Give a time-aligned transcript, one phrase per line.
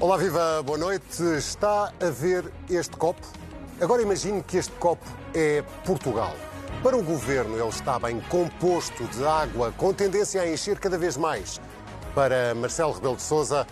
[0.00, 1.24] Olá, viva, boa noite.
[1.36, 3.20] Está a ver este copo?
[3.80, 5.04] Agora imagine que este copo
[5.34, 6.36] é Portugal.
[6.84, 11.16] Para o governo, ele está bem composto de água, com tendência a encher cada vez
[11.16, 11.60] mais.
[12.14, 13.66] Para Marcelo Rebelo de Sousa,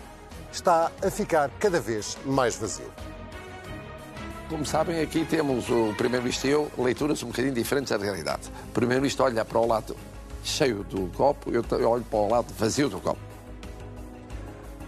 [0.51, 2.91] está a ficar cada vez mais vazio.
[4.49, 8.51] Como sabem, aqui temos o Primeiro-Ministro e eu, leituras um bocadinho diferentes da realidade.
[8.67, 9.95] O Primeiro-Ministro olha para o lado
[10.43, 13.26] cheio do copo, eu olho para o lado vazio do copo.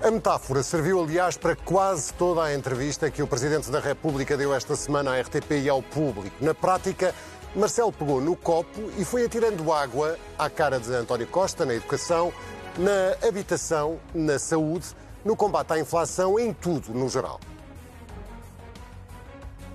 [0.01, 4.53] A metáfora serviu, aliás, para quase toda a entrevista que o Presidente da República deu
[4.53, 6.33] esta semana à RTP e ao público.
[6.39, 7.13] Na prática,
[7.53, 12.31] Marcelo pegou no copo e foi atirando água à cara de António Costa na educação,
[12.77, 14.87] na habitação, na saúde,
[15.25, 17.37] no combate à inflação, em tudo, no geral.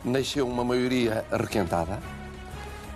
[0.03, 2.01] Nasceu uma maioria requentada.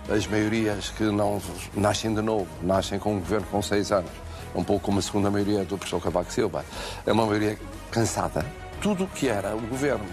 [0.09, 1.39] As maiorias que não
[1.75, 5.29] nascem de novo, nascem com um governo com seis anos um pouco como a segunda
[5.29, 6.65] maioria do professor Cavaco Silva.
[7.05, 7.57] É uma maioria
[7.91, 8.45] cansada.
[8.81, 10.05] Tudo o que era o governo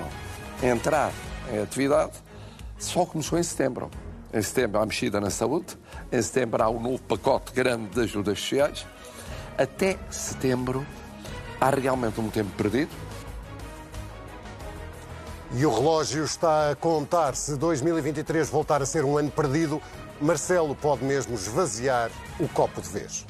[0.62, 1.12] entrar
[1.52, 2.12] em atividade
[2.78, 3.90] só começou em setembro.
[4.32, 5.78] Em setembro há a mexida na saúde,
[6.10, 8.86] em setembro há o um novo pacote grande de ajudas sociais.
[9.56, 10.86] Até setembro
[11.60, 12.90] há realmente um tempo perdido.
[15.54, 17.34] E o relógio está a contar.
[17.36, 19.80] Se 2023 voltar a ser um ano perdido,
[20.20, 23.24] Marcelo pode mesmo esvaziar o copo de vez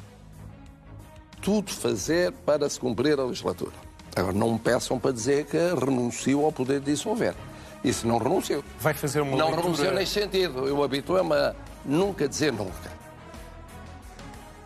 [1.47, 3.71] tudo fazer para se cumprir a legislatura.
[4.13, 7.33] Agora, não me peçam para dizer que renuncio ao poder de dissolver.
[7.81, 8.61] Isso não renuncio.
[8.81, 9.61] Vai fazer uma Não leitura...
[9.61, 10.67] renuncio nesse sentido.
[10.67, 12.91] Eu habituo-me a nunca dizer nunca.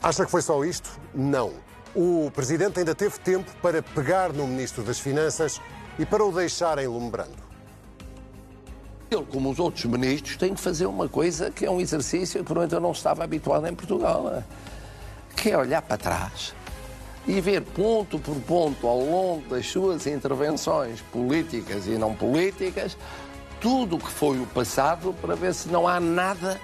[0.01, 0.89] Acha que foi só isto?
[1.13, 1.51] Não.
[1.95, 5.61] O Presidente ainda teve tempo para pegar no Ministro das Finanças
[5.99, 7.37] e para o deixar enlumbrando.
[9.11, 12.51] Ele, como os outros ministros, tem que fazer uma coisa que é um exercício que,
[12.51, 14.43] por eu não estava habituado em Portugal,
[15.35, 16.55] que é olhar para trás
[17.27, 22.97] e ver ponto por ponto ao longo das suas intervenções políticas e não políticas
[23.59, 26.59] tudo o que foi o passado para ver se não há nada,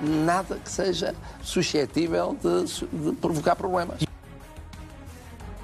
[0.00, 4.00] nada que seja suscetível de, de provocar problemas.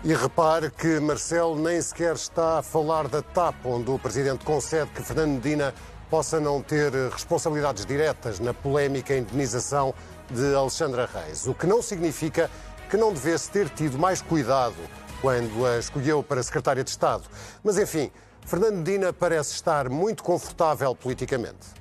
[0.03, 4.91] E repare que Marcelo nem sequer está a falar da TAP, onde o Presidente concede
[4.93, 5.75] que Fernando Medina
[6.09, 9.93] possa não ter responsabilidades diretas na polémica indenização
[10.31, 12.51] de Alexandra Reis, o que não significa
[12.91, 14.75] que não devesse ter tido mais cuidado
[15.21, 17.23] quando a escolheu para secretária de Estado.
[17.63, 18.11] Mas, enfim,
[18.45, 21.81] Fernando Medina parece estar muito confortável politicamente.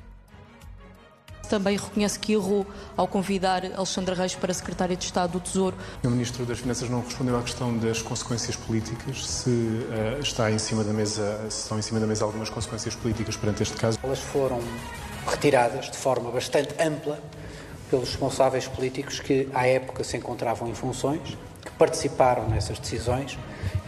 [1.50, 2.64] Também reconhece que errou
[2.96, 5.76] ao convidar Alexandre Reis para secretária de Estado do Tesouro.
[6.04, 10.60] O Ministro das Finanças não respondeu à questão das consequências políticas, se uh, está em
[10.60, 13.98] cima da mesa, se estão em cima da mesa algumas consequências políticas perante este caso.
[14.04, 14.60] Elas foram
[15.26, 17.20] retiradas de forma bastante ampla
[17.90, 23.38] pelos responsáveis políticos que, à época, se encontravam em funções, que participaram nessas decisões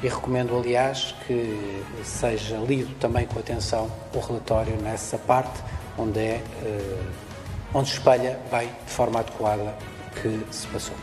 [0.04, 5.62] e recomendo, aliás, que seja lido também com atenção o relatório nessa parte,
[5.98, 7.04] onde, é, eh,
[7.74, 9.76] onde espelha bem, de forma adequada,
[10.08, 10.96] o que se passou.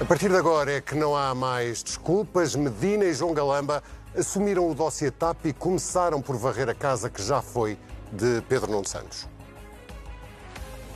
[0.00, 2.56] A partir de agora é que não há mais desculpas.
[2.56, 3.82] Medina e João Galamba
[4.16, 7.78] assumiram o dossiê TAP e começaram por varrer a casa que já foi
[8.10, 9.28] de Pedro Nuno Santos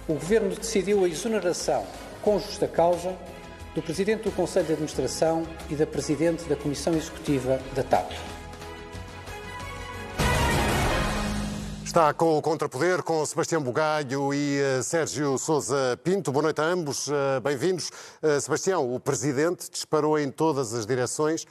[0.08, 1.84] o Governo decidiu a exoneração,
[2.22, 3.16] com justa causa,
[3.74, 8.12] do Presidente do Conselho de Administração e da Presidente da Comissão Executiva da TAP.
[11.84, 16.30] Está com o Contrapoder, com Sebastião Bugalho e uh, Sérgio Sousa Pinto.
[16.30, 17.90] Boa noite a ambos, uh, bem-vindos.
[18.22, 21.46] Uh, Sebastião, o Presidente disparou em todas as direções,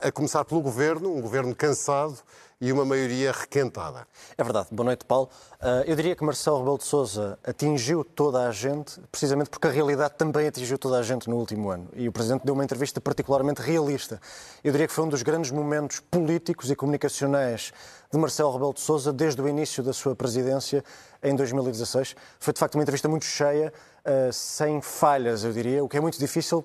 [0.00, 2.16] a começar pelo Governo, um Governo cansado
[2.60, 4.06] e uma maioria requentada.
[4.36, 4.68] É verdade.
[4.70, 5.28] Boa noite, Paulo.
[5.60, 9.70] Uh, eu diria que Marcelo Rebelo de Sousa atingiu toda a gente, precisamente porque a
[9.70, 11.88] realidade também atingiu toda a gente no último ano.
[11.94, 14.20] E o Presidente deu uma entrevista particularmente realista.
[14.64, 17.72] Eu diria que foi um dos grandes momentos políticos e comunicacionais
[18.10, 20.82] de Marcelo Rebelo de Sousa desde o início da sua presidência
[21.22, 22.16] em 2016.
[22.38, 23.72] Foi, de facto, uma entrevista muito cheia,
[24.06, 26.64] uh, sem falhas, eu diria, o que é muito difícil,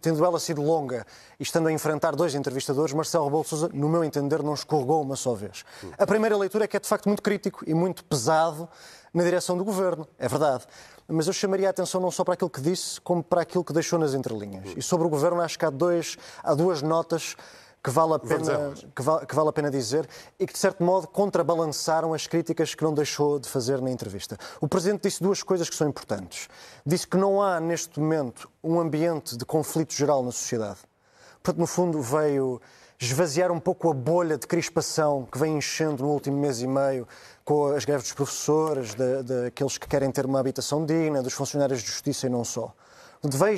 [0.00, 1.06] tendo ela sido longa
[1.38, 5.16] e estando a enfrentar dois entrevistadores, Marcelo Rebelo Sousa, no meu entender, não escorregou uma
[5.16, 5.64] só vez.
[5.98, 8.68] A primeira leitura é que é, de facto, muito crítico e muito pesado
[9.12, 10.66] na direção do governo, é verdade.
[11.06, 13.72] Mas eu chamaria a atenção não só para aquilo que disse, como para aquilo que
[13.72, 14.72] deixou nas entrelinhas.
[14.76, 17.36] E sobre o governo, acho que há, dois, há duas notas
[17.82, 20.08] que vale, a pena, que, vale, que vale a pena dizer
[20.38, 24.38] e que, de certo modo, contrabalançaram as críticas que não deixou de fazer na entrevista.
[24.60, 26.48] O Presidente disse duas coisas que são importantes.
[26.86, 30.78] Disse que não há, neste momento, um ambiente de conflito geral na sociedade.
[31.42, 32.60] Portanto, no fundo, veio
[33.00, 37.08] esvaziar um pouco a bolha de crispação que vem enchendo no último mês e meio
[37.44, 41.88] com as greves dos professores, daqueles que querem ter uma habitação digna, dos funcionários de
[41.88, 42.72] justiça e não só.
[43.24, 43.56] Veio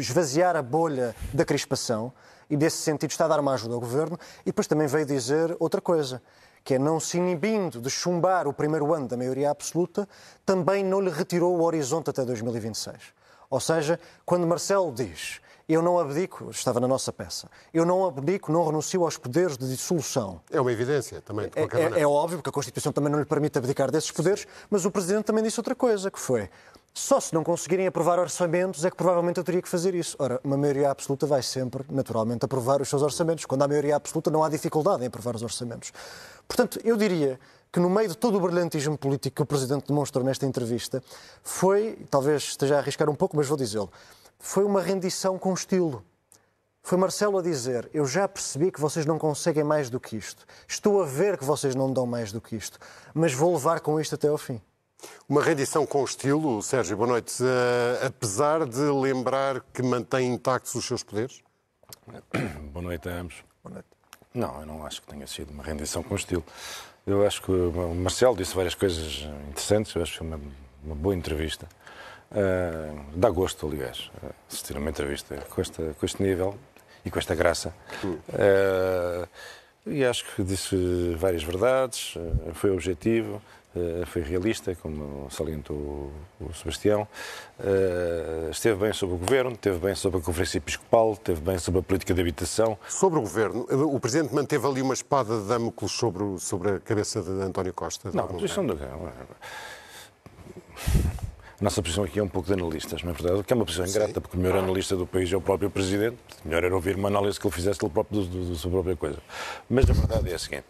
[0.00, 2.10] esvaziar a bolha da crispação
[2.48, 4.18] e, nesse sentido, está a dar uma ajuda ao governo.
[4.42, 6.22] E depois também veio dizer outra coisa,
[6.64, 10.08] que é não se inibindo de chumbar o primeiro ano da maioria absoluta,
[10.44, 12.96] também não lhe retirou o horizonte até 2026.
[13.48, 18.52] Ou seja, quando Marcelo diz eu não abdico, estava na nossa peça, eu não abdico,
[18.52, 20.40] não renuncio aos poderes de dissolução.
[20.50, 22.00] É uma evidência também, de qualquer é, maneira.
[22.00, 25.24] É óbvio, porque a Constituição também não lhe permite abdicar desses poderes, mas o Presidente
[25.24, 26.48] também disse outra coisa, que foi
[26.98, 30.16] só se não conseguirem aprovar orçamentos é que provavelmente eu teria que fazer isso.
[30.18, 33.44] Ora, uma maioria absoluta vai sempre, naturalmente, aprovar os seus orçamentos.
[33.44, 35.92] Quando há maioria absoluta, não há dificuldade em aprovar os orçamentos.
[36.48, 37.38] Portanto, eu diria
[37.70, 41.02] que no meio de todo o brilhantismo político que o Presidente demonstrou nesta entrevista,
[41.42, 43.92] foi, talvez esteja a arriscar um pouco, mas vou dizê-lo,
[44.38, 46.02] foi uma rendição com estilo.
[46.82, 50.46] Foi Marcelo a dizer: Eu já percebi que vocês não conseguem mais do que isto.
[50.66, 52.78] Estou a ver que vocês não dão mais do que isto.
[53.12, 54.62] Mas vou levar com isto até ao fim.
[55.28, 57.42] Uma rendição com estilo, Sérgio, boa noite.
[57.42, 61.42] Uh, apesar de lembrar que mantém intactos os seus poderes?
[62.72, 63.36] Boa noite a ambos.
[63.62, 63.88] Boa noite.
[64.32, 66.44] Não, eu não acho que tenha sido uma rendição com estilo.
[67.06, 70.40] Eu acho que o Marcelo disse várias coisas interessantes, eu acho que foi uma,
[70.84, 71.68] uma boa entrevista.
[72.30, 74.10] Uh, dá gosto, aliás,
[74.48, 76.58] assistir a uma entrevista com, esta, com este nível
[77.04, 77.72] e com esta graça.
[78.04, 79.28] Uh,
[79.86, 82.14] e acho que disse várias verdades,
[82.54, 83.40] foi objetivo,
[84.06, 87.06] foi realista, como salientou o Sebastião.
[88.50, 91.82] Esteve bem sobre o governo, esteve bem sobre a Conferência Episcopal, esteve bem sobre a
[91.82, 92.78] política de habitação.
[92.88, 97.22] Sobre o governo, o Presidente manteve ali uma espada de Damocles sobre, sobre a cabeça
[97.22, 98.10] de António Costa?
[98.10, 98.76] De não, a posição do
[101.58, 103.42] a nossa posição aqui é um pouco de analistas, não é verdade?
[103.42, 106.18] Que é uma posição ingrata, porque o melhor analista do país é o próprio Presidente.
[106.44, 109.18] Melhor era ouvir uma análise que ele fizesse ele próprio da sua própria coisa.
[109.68, 110.66] Mas a verdade é a seguinte: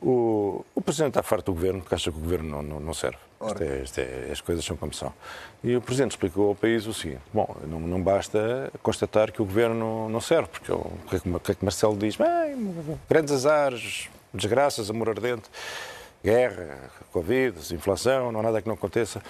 [0.00, 2.94] o, o Presidente está farto do Governo porque acha que o Governo não, não, não
[2.94, 3.18] serve.
[3.44, 5.12] Isto é, isto é, as coisas são como são.
[5.62, 9.44] E o Presidente explicou ao país o seguinte: bom, não, não basta constatar que o
[9.44, 12.14] Governo não serve, porque o que é que, o que, é que Marcelo diz?
[12.14, 15.50] Bem, grandes azares, desgraças, amor ardente
[16.22, 19.22] guerra, Covid, inflação, não há nada que não aconteça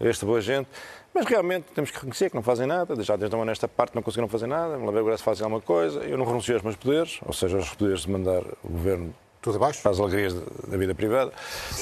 [0.00, 0.68] a esta boa gente.
[1.12, 4.02] Mas realmente temos que reconhecer que não fazem nada, já desde uma nesta parte não
[4.02, 6.00] conseguiram fazer nada, ver agora se fazem alguma coisa.
[6.00, 9.14] Eu não renuncio aos meus poderes, ou seja, aos poderes de mandar o governo
[9.44, 9.82] tudo abaixo?
[9.82, 11.30] Para as alegrias da vida privada.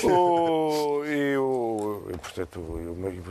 [0.03, 2.61] o, e, o, e, portanto,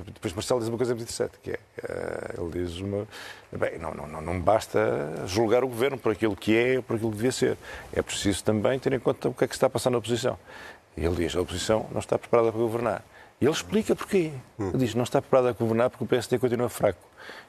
[0.07, 3.05] e, depois Marcelo diz uma coisa muito interessante, que é, eh, ele diz uma...
[3.51, 4.79] Bem, não, não, não basta
[5.27, 7.57] julgar o governo por aquilo que é, por aquilo que devia ser.
[7.91, 9.97] É preciso também ter em conta o que é que se está a passar na
[9.97, 10.39] oposição.
[10.95, 13.03] E ele diz, a oposição não está preparada para governar.
[13.41, 14.31] Ele explica porquê.
[14.59, 16.99] Ele diz, não está preparada para governar porque o PSD continua fraco.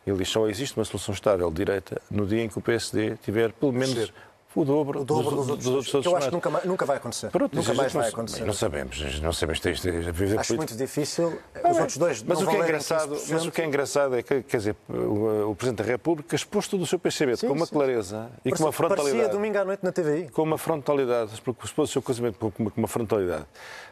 [0.07, 3.53] Ele diz, só existe uma solução estável direita no dia em que o PSD tiver
[3.53, 4.11] pelo menos
[4.55, 6.03] o dobro, o dobro dos, dos, dos, dos outros.
[6.03, 7.31] Que eu acho que nunca, nunca vai acontecer.
[7.31, 8.45] Pronto, nunca mais vai acontecer.
[8.45, 9.65] Não sabemos, não sabemos.
[9.65, 11.39] Isto, isto, acho muito difícil.
[11.63, 14.23] Ah, os outros dois mas o que é engraçado, Mas o que é engraçado é
[14.23, 17.55] que, quer dizer, o, o Presidente da República expôs todo o seu pensamento sim, com
[17.55, 17.73] uma sim.
[17.73, 19.17] clareza e com uma frontalidade.
[19.17, 20.29] Parecia domingo à noite na TVI.
[20.31, 23.47] Com uma frontalidade, expôs o seu conhecimento com uma, com uma frontalidade.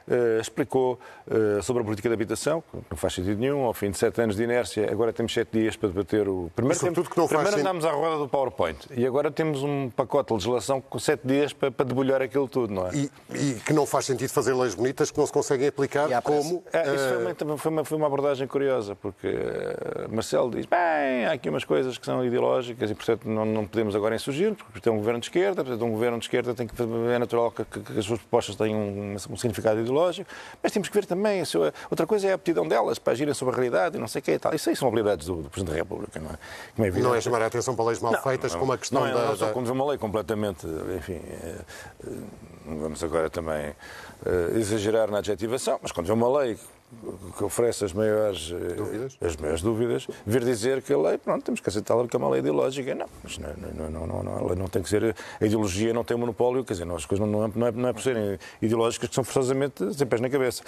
[0.08, 0.98] Uh, explicou
[1.28, 4.20] uh, sobre a política de habitação, que não faz sentido nenhum, ao fim de sete
[4.20, 6.50] anos de inércia, agora temos sete dias para debater o...
[6.56, 10.28] Primeiro, tempo, que não primeiro andámos à roda do PowerPoint e agora temos um pacote
[10.28, 12.94] de legislação com sete dias para, para debulhar aquilo tudo, não é?
[12.94, 16.62] E, e, que não faz sentido fazer leis bonitas que não se conseguem aplicar como...
[16.72, 21.26] É, isso foi uma, foi, uma, foi uma, abordagem curiosa, porque uh, Marcelo diz, bem,
[21.26, 24.80] há aqui umas coisas que são ideológicas e, portanto, não, não podemos agora insurgir, porque
[24.80, 26.74] tem um governo de esquerda, portanto, um governo de esquerda tem que,
[27.12, 30.30] é natural que, que, que as suas propostas tenham um, um significado ideológico,
[30.62, 33.34] mas temos que ver também, a sua, outra coisa é a aptidão delas para agirem
[33.34, 34.54] sobre a realidade e não sei o que e tal.
[34.54, 36.88] Isso aí são habilidades do, do Presidente da República, não é?
[36.88, 39.00] é não é chamar a atenção para leis mal não, feitas, não, como a questão
[39.00, 39.26] não, é, da...
[39.26, 41.60] Não, só quando vê uma lei completamente, enfim, eh,
[42.06, 42.10] eh,
[42.66, 46.58] vamos agora também uh, exagerar na adjetivação, mas quando vê uma lei
[47.36, 51.44] que oferece as maiores eh, dúvidas, as maiores dúvidas vir dizer que a lei, pronto,
[51.44, 52.94] temos que aceitá-la porque é uma lei ideológica.
[52.94, 55.14] Não, mas não, não, não, não, não, não tem que ser.
[55.40, 57.92] A ideologia não tem monopólio, quer dizer, não, as coisas não, não, é, não é
[57.92, 60.62] por serem ideológicas que são forçosamente sem pés na cabeça.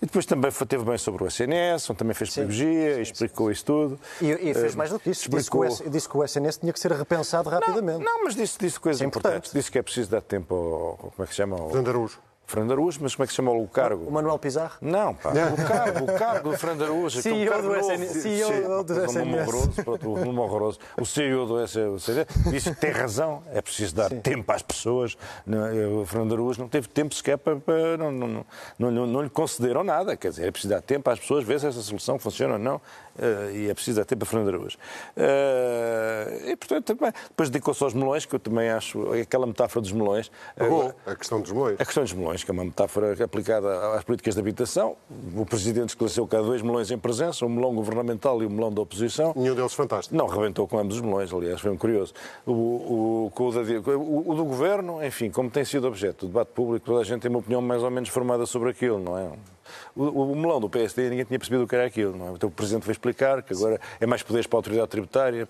[0.00, 3.98] E depois também teve bem sobre o SNS, onde também fez pedagogia, explicou isso tudo.
[4.20, 5.22] E, e fez mais do que isso.
[5.22, 5.66] Explicou...
[5.66, 8.04] Disse, que o, disse que o SNS tinha que ser repensado rapidamente.
[8.04, 9.52] Não, não mas disse, disse coisas é importantes.
[9.52, 11.10] Disse que é preciso dar tempo ao.
[11.10, 11.56] Como é que se chama?
[11.56, 11.68] Ao...
[11.68, 12.33] Fernando Araújo.
[12.46, 14.04] Fernando Araújo, mas como é que se chama o cargo?
[14.06, 14.74] O Manuel Pizarro?
[14.80, 17.22] Não, pá, o cargo, o cargo do Fernando Araújo.
[17.22, 18.22] CEO é um do SNS.
[18.22, 19.48] CEO do SNS.
[19.48, 20.78] Horroroso, pronto, um horroroso.
[21.00, 24.20] O CEO do SNS disse que tem razão, é preciso dar Sim.
[24.20, 25.16] tempo às pessoas.
[26.00, 27.56] O Fernando Araújo não teve tempo sequer para...
[27.56, 28.46] para não, não,
[28.78, 31.60] não, não, não lhe concederam nada, quer dizer, é preciso dar tempo às pessoas, ver
[31.60, 32.80] se essa solução funciona ou não.
[33.16, 34.76] Uh, e é preciso dar tempo a Fernando Araújo.
[35.16, 39.92] Uh, e, portanto, também, depois dedicou-se aos melões, que eu também acho aquela metáfora dos
[39.92, 40.30] melões.
[40.56, 41.80] Agora, a questão dos melões.
[41.80, 44.96] A questão dos melões que é uma metáfora aplicada às políticas de habitação.
[45.36, 48.72] O Presidente esclareceu que há dois melões em presença, o melão governamental e o melão
[48.72, 49.32] da oposição.
[49.36, 50.16] Nenhum deles fantástico.
[50.16, 52.12] Não, rebentou com ambos os melões, aliás, foi um curioso.
[52.46, 57.00] O, o, o, o do Governo, enfim, como tem sido objeto do debate público, toda
[57.00, 59.30] a gente tem uma opinião mais ou menos formada sobre aquilo, não é?
[59.94, 62.16] O, o, melão do PSD ninguém tinha percebido o que era aquilo.
[62.16, 62.32] Não é?
[62.32, 65.48] Então o Presidente veio explicar que agora é mais poderes para a autoridade tributária,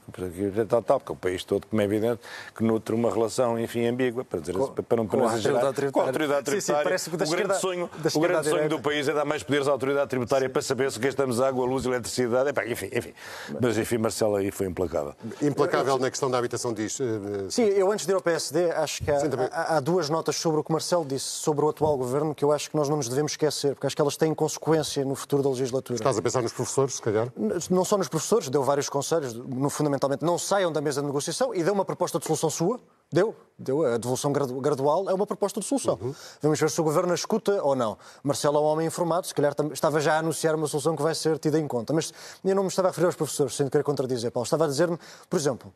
[0.68, 2.20] tal, tal, porque o país todo, como é evidente,
[2.54, 6.00] que nutre uma relação, enfim, ambígua, para, dizer, com, para não, para não exagerar, com
[6.00, 6.60] a autoridade tributária.
[6.60, 9.42] Sim, sim, parece que o grande sonho, o grande sonho do país é dar mais
[9.42, 10.52] poderes à autoridade tributária sim.
[10.52, 12.50] para saber se gastamos água, luz e eletricidade.
[12.50, 13.12] Epá, enfim, enfim.
[13.60, 15.14] Mas, enfim, Marcelo aí foi implacável.
[15.42, 16.98] Implacável na questão da habitação diz.
[17.00, 19.18] Uh, sim, eu antes de ir ao PSD, acho que há,
[19.52, 22.52] há, há duas notas sobre o que Marcelo disse sobre o atual governo que eu
[22.52, 25.42] acho que nós não nos devemos esquecer, porque acho que elas têm consequência no futuro
[25.42, 25.96] da legislatura.
[25.96, 27.32] Estás a pensar nos professores, se calhar?
[27.70, 31.54] Não só nos professores, deu vários conselhos, no, fundamentalmente não saiam da mesa de negociação
[31.54, 32.80] e deu uma proposta de solução sua.
[33.12, 33.84] Deu, deu.
[33.84, 35.98] A devolução gradual é uma proposta de solução.
[36.00, 36.14] Uhum.
[36.42, 37.96] Vamos ver se o Governo a escuta ou não.
[38.22, 41.14] Marcelo é um homem informado, se calhar estava já a anunciar uma solução que vai
[41.14, 41.92] ser tida em conta.
[41.92, 42.12] Mas
[42.44, 44.44] eu não me estava a referir aos professores, sem querer contradizer, Paulo.
[44.44, 44.98] Estava a dizer-me,
[45.30, 45.72] por exemplo,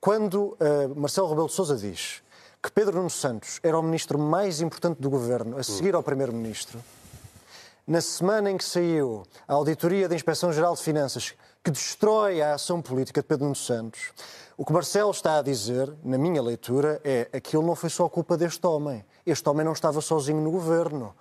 [0.00, 0.56] quando uh,
[0.96, 2.22] Marcelo Rebelo de Sousa diz
[2.62, 6.78] que Pedro Nuno Santos era o ministro mais importante do Governo, a seguir ao Primeiro-Ministro,
[7.90, 12.80] na semana em que saiu a auditoria da Inspeção-Geral de Finanças, que destrói a ação
[12.80, 14.12] política de Pedro Nuno Santos,
[14.56, 18.36] o que Marcelo está a dizer, na minha leitura, é aquilo não foi só culpa
[18.36, 19.04] deste homem.
[19.26, 21.12] Este homem não estava sozinho no governo.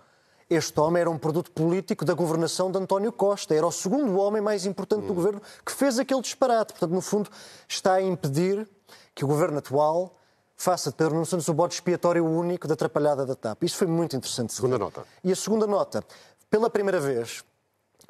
[0.47, 3.55] Este homem era um produto político da governação de António Costa.
[3.55, 6.73] Era o segundo homem mais importante do governo que fez aquele disparate.
[6.73, 7.31] Portanto, no fundo,
[7.67, 8.69] está a impedir
[9.15, 10.15] que o governo atual
[10.55, 13.63] faça de Pedro Nuno Santos o bode expiatório único da atrapalhada da TAP.
[13.63, 14.53] Isso foi muito interessante.
[14.53, 15.03] Segunda nota.
[15.23, 16.03] E a segunda nota,
[16.49, 17.43] pela primeira vez,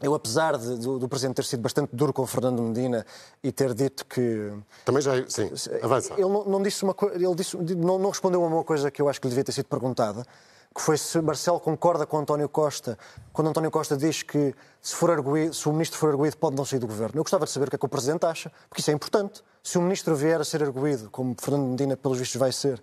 [0.02, 3.06] eu, apesar de, do, do, Presidente ter sido bastante duro com o Fernando Medina
[3.44, 4.54] e ter dito que.
[4.86, 5.12] Também já.
[5.28, 6.14] Sim, avança.
[6.14, 7.16] Ele não, não disse uma coisa.
[7.16, 9.52] Ele disse, não, não, respondeu a uma coisa que eu acho que lhe devia ter
[9.52, 10.26] sido perguntada,
[10.74, 12.98] que foi se Marcelo concorda com António Costa,
[13.34, 16.64] quando António Costa diz que se, for arguído, se o ministro for arguído pode não
[16.64, 17.20] sair do governo.
[17.20, 19.44] Eu gostava de saber o que é que o Presidente acha, porque isso é importante.
[19.62, 22.82] Se o ministro vier a ser arguído, como Fernando Medina, pelos vistos, vai ser.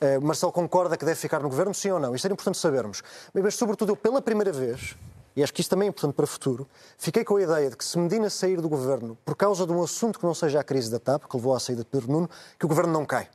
[0.00, 2.14] Uh, Marcelo concorda que deve ficar no governo, sim ou não?
[2.14, 3.02] Isto era importante sabermos.
[3.34, 4.96] Mas, sobretudo, eu, pela primeira vez,
[5.34, 7.76] e acho que isto também é importante para o futuro, fiquei com a ideia de
[7.76, 10.64] que se Medina sair do governo por causa de um assunto que não seja a
[10.64, 13.28] crise da TAP, que levou à saída de Pedro Nuno, que o governo não cai.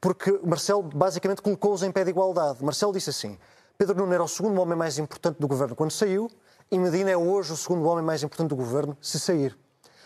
[0.00, 2.64] Porque Marcelo basicamente colocou-os em pé de igualdade.
[2.64, 3.38] Marcelo disse assim:
[3.76, 6.30] Pedro Nuno era o segundo homem mais importante do governo quando saiu,
[6.70, 9.56] e Medina é hoje o segundo homem mais importante do governo se sair.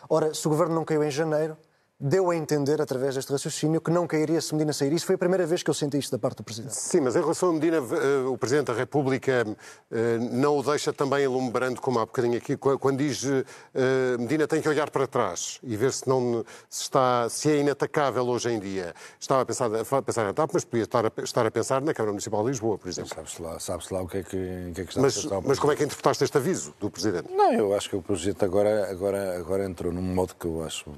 [0.08, 1.56] Ora, se o governo não caiu em janeiro,
[2.00, 4.92] deu a entender, através deste raciocínio, que não cairia se Medina sair.
[4.92, 6.74] Isso foi a primeira vez que eu senti isto da parte do Presidente.
[6.74, 9.46] Sim, mas em relação a Medina, eh, o Presidente da República
[9.90, 14.62] eh, não o deixa também alumbrando, como há bocadinho aqui, quando diz eh, Medina tem
[14.62, 18.58] que olhar para trás e ver se, não, se, está, se é inatacável hoje em
[18.58, 18.94] dia.
[19.18, 21.92] Estava a pensar, a pensar na TAP, mas podia estar a, estar a pensar na
[21.92, 23.14] Câmara Municipal de Lisboa, por exemplo.
[23.14, 25.40] Sabe-se lá, sabe lá o que é que, que, é que está mas, a pensar.
[25.44, 27.30] Mas como é que interpretaste este aviso do Presidente?
[27.30, 30.90] Não, eu acho que o Presidente agora, agora, agora entrou num modo que eu acho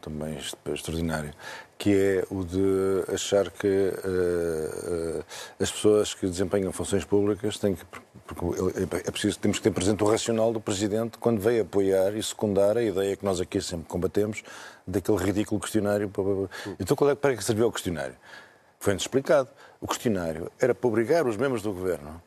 [0.00, 1.32] também extraordinário
[1.80, 5.24] que é o de achar que uh, uh,
[5.58, 7.86] as pessoas que desempenham funções públicas têm que.
[8.26, 8.46] Porque
[8.96, 12.76] é preciso, temos que ter presente o racional do Presidente quando veio apoiar e secundar
[12.76, 14.42] a ideia que nós aqui sempre combatemos
[14.86, 16.12] daquele ridículo questionário.
[16.78, 18.14] Então, qual é, para que serviu o questionário?
[18.78, 19.48] Foi-nos explicado.
[19.80, 22.22] O questionário era para obrigar os membros do Governo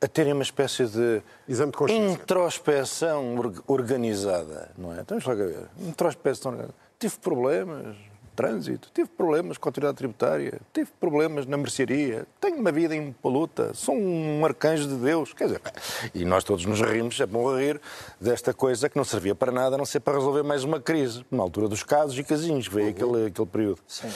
[0.00, 5.00] a terem uma espécie de, de introspeção organizada, não é?
[5.00, 5.66] Então, vamos lá ver.
[5.80, 7.96] Introspeção organizada tive problemas
[8.38, 13.74] trânsito, tive problemas com a autoridade tributária, tive problemas na mercearia, tenho uma vida impoluta,
[13.74, 15.32] sou um arcanjo de Deus.
[15.32, 15.60] Quer dizer,
[16.14, 17.80] e nós todos nos rimos, é bom rir,
[18.20, 21.26] desta coisa que não servia para nada, a não ser para resolver mais uma crise,
[21.32, 22.92] na altura dos casos e casinhos, veio uhum.
[22.92, 23.80] aquele, aquele período.
[23.88, 24.08] Sim.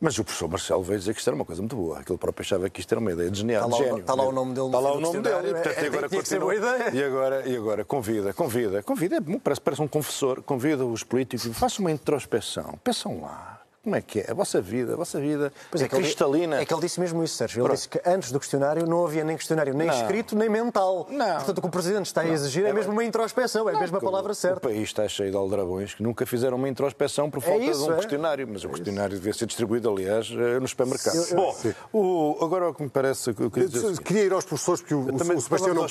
[0.00, 1.98] Mas o professor Marcelo veio dizer que isto era uma coisa muito boa.
[1.98, 4.00] Aquele próprio achava que isto era uma ideia de genial, está de gênio.
[4.00, 4.66] Está lá o nome dele.
[4.66, 5.52] Está lá o nome dele.
[5.52, 6.08] Portanto, é, agora
[6.56, 6.90] ideia.
[6.94, 9.16] E agora, e agora convida, convida, convida.
[9.16, 10.42] É, parece, parece um confessor.
[10.42, 11.46] Convida os políticos.
[11.52, 12.78] Faça uma introspeção.
[12.82, 13.59] Pensam lá.
[13.82, 14.30] Como é que é?
[14.30, 16.56] A vossa vida, a vossa vida pois é, é cristalina.
[16.56, 17.60] Ele, é que ele disse mesmo isso, Sérgio.
[17.60, 17.76] Ele Pronto.
[17.76, 19.94] disse que antes do questionário não havia nem questionário, nem não.
[19.94, 21.06] escrito, nem mental.
[21.08, 21.36] Não.
[21.36, 23.80] Portanto, o que o Presidente está a exigir é, é mesmo uma introspeção, é não,
[23.80, 24.58] mesmo a palavra certa.
[24.58, 27.66] O país está cheio de aldrabões que nunca fizeram uma introspeção por é falta é
[27.68, 31.16] isso, de um questionário, mas o é questionário devia ser distribuído, aliás, eh, no supermercado.
[31.16, 31.56] Eu, eu, Bom,
[31.90, 33.30] o, agora o que me parece...
[33.30, 35.88] Eu queria, dizer queria ir aos professores, porque o, o, o Sebastião não...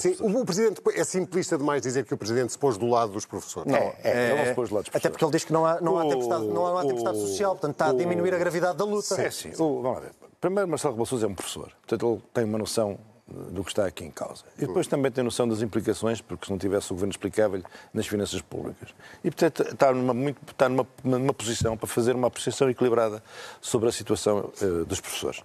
[0.00, 3.24] Sim, o Presidente é simplista demais dizer que o Presidente se pôs do lado dos
[3.24, 3.70] professores.
[3.70, 4.96] Não, é, ele não se pôs do lado dos professores.
[4.96, 7.72] Até porque ele diz que não há, não há, tempestade, não há tempestade social, portanto
[7.72, 9.14] está a diminuir a gravidade da luta.
[9.30, 9.62] Sim, sim.
[9.62, 10.12] O, vamos ver.
[10.40, 11.72] Primeiro, Marcelo Rebelo Sousa é um professor.
[11.86, 14.44] Portanto, ele tem uma noção do que está aqui em causa.
[14.56, 18.06] E depois também tem noção das implicações, porque se não tivesse o governo explicava-lhe nas
[18.06, 18.94] finanças públicas.
[19.22, 23.22] E, portanto, está numa, muito, está numa, numa posição para fazer uma apreciação equilibrada
[23.60, 25.42] sobre a situação uh, dos professores.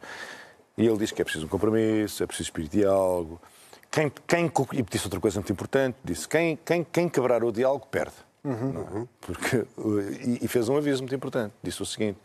[0.77, 3.41] E ele diz que é preciso um compromisso, é preciso espírito de diálogo.
[3.91, 7.85] Quem, quem, e disse outra coisa muito importante, disse quem, quem, quem quebrar o diálogo
[7.91, 8.15] perde.
[8.43, 9.03] Uhum.
[9.03, 9.07] É?
[9.21, 9.65] Porque,
[10.41, 11.53] e, fez um aviso muito importante.
[11.63, 12.17] Disse o seguinte,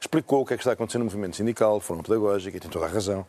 [0.00, 2.70] explicou o que é que está acontecendo no movimento sindical, de forma pedagógica, e tem
[2.70, 3.26] toda a razão.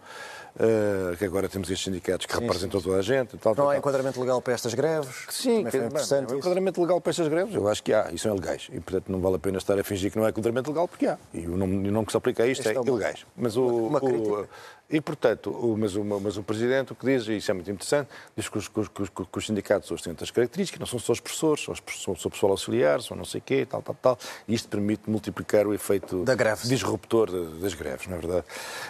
[0.54, 3.38] Uh, que agora temos estes sindicatos que sim, representam sim, toda a gente.
[3.38, 5.26] Tal, não tal, há enquadramento legal para estas greves?
[5.30, 8.36] Sim, que, bem, bem, enquadramento legal para estas greves, eu acho que há, e são
[8.36, 8.68] ilegais.
[8.70, 11.08] E, portanto, não vale a pena estar a fingir que não há enquadramento legal, porque
[11.08, 11.18] há.
[11.34, 13.26] E o nome, o nome que se aplica a isto este é, é ilegais.
[13.38, 14.48] Mas o, uma, uma o,
[14.92, 17.72] e, portanto, o, mas, o, mas o Presidente o que diz, e isso é muito
[17.72, 21.00] interessante, diz que os, que os, que os sindicatos hoje têm outras características, não são
[21.00, 23.96] só os professores, são, são, são pessoal auxiliar, são não sei o quê, tal, tal,
[24.02, 24.20] tal.
[24.48, 26.26] E isto permite multiplicar o efeito
[26.66, 28.46] disruptor das greves, não é verdade?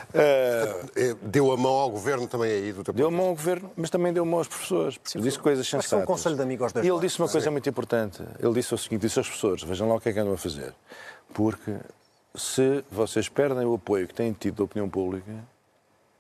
[0.10, 3.72] Uh, deu a mão ao Governo também aí do teu Deu a mão ao Governo,
[3.76, 5.00] mas também deu a mão aos professores.
[5.04, 5.90] Sim, disse coisas sensatas.
[5.90, 8.24] Foi um conselho de amigos dois E ele disse uma coisa muito importante.
[8.40, 10.38] Ele disse o seguinte, disse aos professores, vejam lá o que é que andam a
[10.38, 10.74] fazer.
[11.34, 11.76] Porque
[12.36, 15.32] se vocês perdem o apoio que têm tido da opinião pública,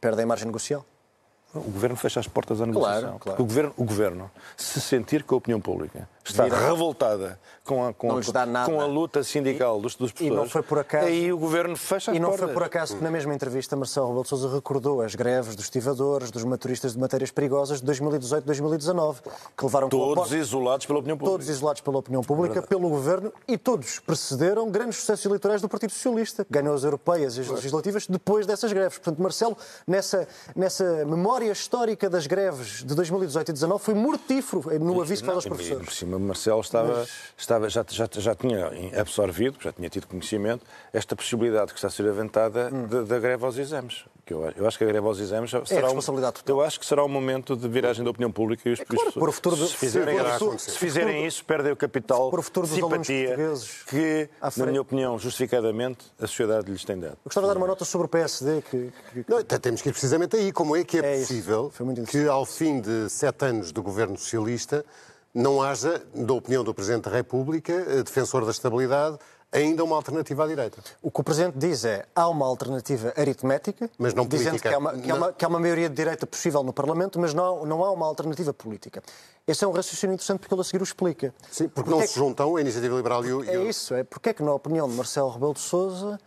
[0.01, 0.83] perdem a margem negocial.
[1.53, 3.01] O Governo fecha as portas à negociação.
[3.01, 3.43] Claro, claro.
[3.43, 6.57] O, governo, o Governo, se sentir que a opinião pública está Vira.
[6.57, 10.49] revoltada com a, com, a, com a luta sindical e, dos, dos professores, e não
[10.49, 12.15] foi por acaso, aí o Governo fecha portas.
[12.15, 15.15] E não foi por acaso que na mesma entrevista Marcelo Rebelo de Sousa recordou as
[15.15, 19.17] greves dos estivadores, dos maturistas de matérias perigosas de 2018-2019,
[19.55, 21.33] que levaram Todos isolados pela opinião pública.
[21.33, 22.67] Todos isolados pela opinião pública, Verdade.
[22.67, 27.37] pelo Governo, e todos precederam grandes sucessos eleitorais do Partido Socialista, que ganhou as europeias
[27.37, 28.97] e as legislativas depois dessas greves.
[28.97, 35.01] Portanto, Marcelo, nessa, nessa memória histórica das greves de 2018 e 2019, foi mortífero no
[35.01, 36.03] aviso faz aos professores.
[36.11, 37.09] Cima, Marcelo estava, Mas...
[37.37, 41.91] estava já, já, já tinha absorvido, já tinha tido conhecimento, esta possibilidade que está a
[41.91, 43.05] ser aventada hum.
[43.05, 44.05] da greve aos exames.
[44.25, 46.79] Que eu, eu, acho que a greve aos exames é será responsabilidade um, Eu acho
[46.79, 49.31] que será um momento de viragem da opinião pública e os, é claro, por o
[49.31, 50.17] futuro se fizerem,
[50.57, 53.35] se fizerem isso, perdem o capital por o futuro de simpatia
[53.87, 57.13] que, na minha opinião, justificadamente, a sociedade lhes tem dado.
[57.13, 58.61] Eu gostava de dar uma nota sobre o PSD.
[58.61, 59.25] Que, que...
[59.27, 60.51] Não, temos que ir precisamente aí.
[60.51, 61.71] Como é que é, é possível
[62.07, 64.85] que, ao fim de sete anos do governo socialista,
[65.33, 69.17] não haja, da opinião do Presidente da República, eh, defensor da estabilidade,
[69.51, 70.81] ainda uma alternativa à direita.
[71.01, 74.69] O que o Presidente diz é há uma alternativa aritmética, mas não dizendo política.
[74.69, 77.19] que há, uma, que, há uma, que há uma maioria de direita possível no Parlamento,
[77.19, 79.03] mas não, não há uma alternativa política.
[79.45, 81.33] Esse é um raciocínio interessante porque ele a seguir o explica.
[81.51, 83.43] Sim, porque, porque não é se juntam a Iniciativa Liberal e o...
[83.43, 86.17] É isso, é porque é que, na opinião de Marcelo Rebelo de Sousa,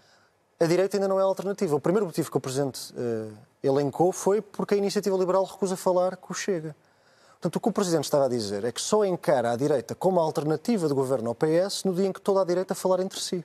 [0.61, 1.75] a direita ainda não é alternativa.
[1.75, 6.17] O primeiro motivo que o Presidente uh, elencou foi porque a Iniciativa Liberal recusa falar
[6.17, 6.77] com o Chega.
[7.45, 10.19] Portanto, o que o Presidente estava a dizer é que só encara a direita como
[10.19, 13.45] alternativa de governo ao PS no dia em que toda a direita falar entre si.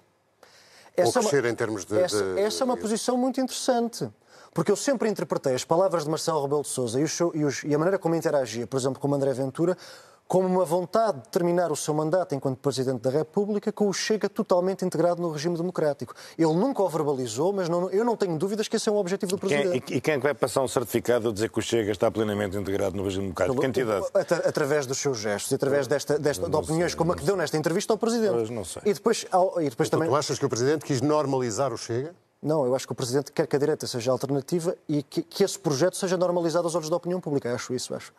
[0.95, 2.39] Essa Ou crescer é uma, em termos de essa, de...
[2.39, 4.09] essa, é uma posição muito interessante.
[4.53, 7.77] Porque eu sempre interpretei as palavras de Marcelo Rebelo de Sousa e, e, e, a
[7.77, 9.77] maneira como interagia, por exemplo, com André Ventura,
[10.29, 14.29] como uma vontade de terminar o seu mandato enquanto Presidente da República com o Chega
[14.29, 16.13] totalmente integrado no regime democrático.
[16.37, 19.31] Ele nunca o verbalizou, mas não, eu não tenho dúvidas que esse é um objetivo
[19.31, 19.81] do Presidente.
[19.81, 22.55] Quem, e, quem é vai passar um certificado a dizer que o Chega está plenamente
[22.55, 23.59] integrado no regime democrático?
[23.59, 24.05] Que entidade?
[24.45, 27.35] Através dos seus gestos e através desta, desta de opiniões sei, como a que deu
[27.35, 28.35] nesta entrevista ao Presidente.
[28.35, 28.83] Mas não sei.
[28.85, 30.09] E depois, e depois então, também...
[30.09, 32.13] Tu achas que o Presidente quis normalizar o Chega?
[32.41, 35.43] Não, eu acho que o Presidente quer que a direita seja alternativa e que, que
[35.43, 37.53] esse projeto seja normalizado aos olhos da opinião pública.
[37.53, 38.13] Acho isso, acho.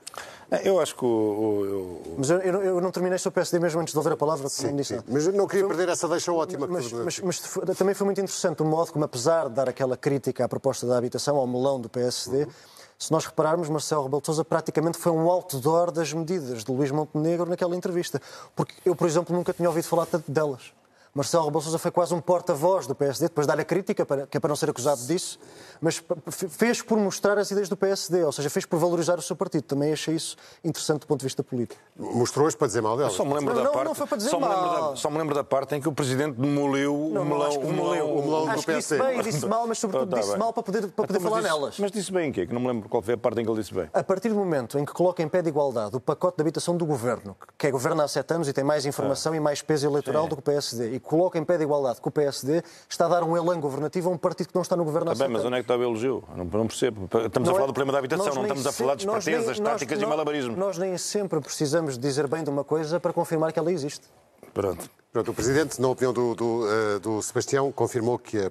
[0.51, 1.09] É, eu acho que o...
[1.09, 2.15] o, o...
[2.19, 4.47] Mas eu, eu, eu, não terminei sobre o PSD mesmo antes de ouvir a palavra.
[4.51, 4.99] Sim, não sim.
[5.09, 5.75] Mas eu não queria foi...
[5.75, 6.67] perder essa deixa ótima.
[6.67, 9.97] Mas, mas, mas, mas, também foi muito interessante o modo como, apesar de dar aquela
[9.97, 12.51] crítica à proposta da habitação, ao melão do PSD, uhum.
[12.99, 16.91] se nós repararmos, Marcelo Rebelo de Sousa praticamente foi um outdoor das medidas de Luís
[16.91, 18.21] Montenegro naquela entrevista.
[18.55, 20.75] Porque eu, por exemplo, nunca tinha ouvido falar tanto delas.
[21.13, 24.37] Marcelo Rebelo Sousa foi quase um porta-voz do PSD, depois dar a crítica, para, que
[24.37, 25.39] é para não ser acusado disso,
[25.81, 29.35] mas fez por mostrar as ideias do PSD, ou seja, fez por valorizar o seu
[29.35, 29.65] partido.
[29.65, 31.81] Também achei isso interessante do ponto de vista político.
[31.99, 33.11] Mostrou-as para dizer mal dela.
[33.11, 34.51] Só me lembro não, da parte, não foi para dizer só mal.
[34.51, 37.25] Me lembro da, só me lembro da parte em que o Presidente demoliu não, o
[37.25, 38.77] melão, o melão, o melão do PSD.
[38.77, 41.43] disse bem disse mal, mas sobretudo tá, disse mal para poder, para poder então, falar
[41.43, 41.79] disse, nelas.
[41.79, 42.47] Mas disse bem o quê?
[42.47, 43.91] Que não me lembro qual foi a parte em que ele disse bem.
[43.93, 46.77] A partir do momento em que coloca em pé de igualdade o pacote de habitação
[46.77, 49.37] do Governo, que é governo há sete anos e tem mais informação ah.
[49.37, 50.29] e mais peso eleitoral Sim.
[50.29, 53.09] do que o PSD, e coloca em pé de igualdade com o PSD, está a
[53.09, 55.45] dar um elan governativo a um partido que não está no governo há tá mas
[55.45, 56.25] onde é que está o elogio?
[56.37, 57.05] Não, não percebo.
[57.05, 59.59] Estamos não a falar é, do problema da habitação, não estamos a falar de espertezas,
[59.59, 60.57] táticas nós, e malabarismo.
[60.57, 64.07] Nós nem sempre precisamos dizer bem de uma coisa para confirmar que ela existe.
[64.53, 64.91] Pronto.
[65.13, 68.51] Pronto, o Presidente, na opinião do, do, uh, do Sebastião, confirmou que, é,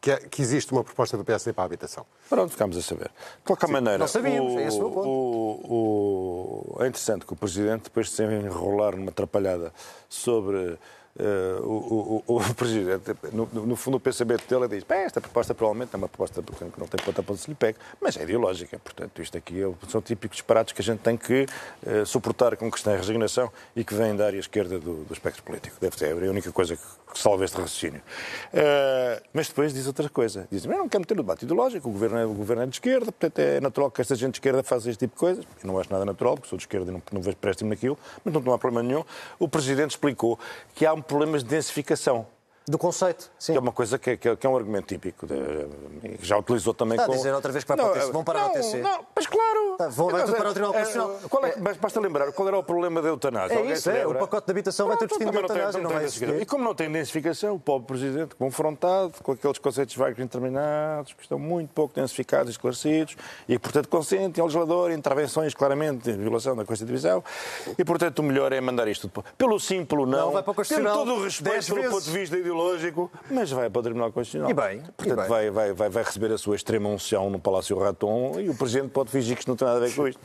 [0.00, 2.06] que, é, que, existe uma proposta do PSD para a habitação.
[2.30, 3.08] Pronto, ficamos a saber.
[3.08, 5.06] De qualquer Sim, maneira, nós sabíamos, o, é esse o ponto.
[5.06, 9.70] O, o, é interessante que o Presidente, depois de se enrolar numa atrapalhada
[10.08, 10.78] sobre
[11.18, 15.92] Uh, o, o, o, Presidente, no, no, fundo, o pensamento dele diz: esta proposta provavelmente
[15.92, 18.78] é uma proposta que não tem ponta para se lhe pega, mas é ideológica.
[18.78, 21.46] Portanto, isto aqui é, são típicos disparates que a gente tem que
[21.84, 25.42] uh, suportar com questão de resignação e que vêm da área esquerda do, do espectro
[25.42, 25.76] político.
[25.80, 26.82] Deve ser a única coisa que
[27.14, 28.00] salvo este raciocínio.
[28.52, 30.46] Uh, mas depois diz outra coisa.
[30.50, 32.76] Diz, mas não quero meter no debate ideológico, o governo, é, o governo é de
[32.76, 35.44] esquerda, portanto é natural que esta gente de esquerda faça este tipo de coisas.
[35.62, 37.98] Eu não acho nada natural, porque sou de esquerda e não, não vejo préstimo naquilo,
[38.24, 39.04] mas não, não há problema nenhum.
[39.38, 40.38] O Presidente explicou
[40.74, 42.26] que há um problema de densificação.
[42.68, 43.52] Do conceito, sim.
[43.52, 45.26] Que é uma coisa que é, que é um argumento típico.
[45.26, 45.34] De,
[46.20, 47.12] já utilizou também Está com...
[47.12, 48.76] a dizer outra vez que vai não, para o TC, vão para não, o TC.
[48.78, 49.76] Não, mas claro.
[49.78, 51.20] Tá, vão, vai tudo para o Tribunal é, Constitucional.
[51.30, 53.54] Qual é, mas basta lembrar, qual era o problema da eutanásia?
[53.54, 56.28] É isso, é, o pacote de habitação vai ter destino de eutanásia, não, não existir.
[56.40, 61.22] E como não tem densificação, o pobre Presidente, confrontado com aqueles conceitos vagos indeterminados, que
[61.22, 63.16] estão muito pouco densificados e esclarecidos,
[63.48, 67.24] e que, portanto, consente ao legislador intervenções claramente em violação da Constituição,
[67.78, 70.98] e, portanto, o melhor é mandar isto pelo simples não, não vai para o Constitucional
[70.98, 72.57] todo o respeito pelo ponto de vista ideológico,
[73.30, 74.50] mas vai para o Tribunal Constitucional.
[74.50, 74.82] E bem.
[74.96, 75.28] Portanto, e bem.
[75.28, 78.90] Vai, vai, vai, vai receber a sua extrema unção no Palácio Raton e o Presidente
[78.90, 80.20] pode fingir que isto não tem nada a ver com isto.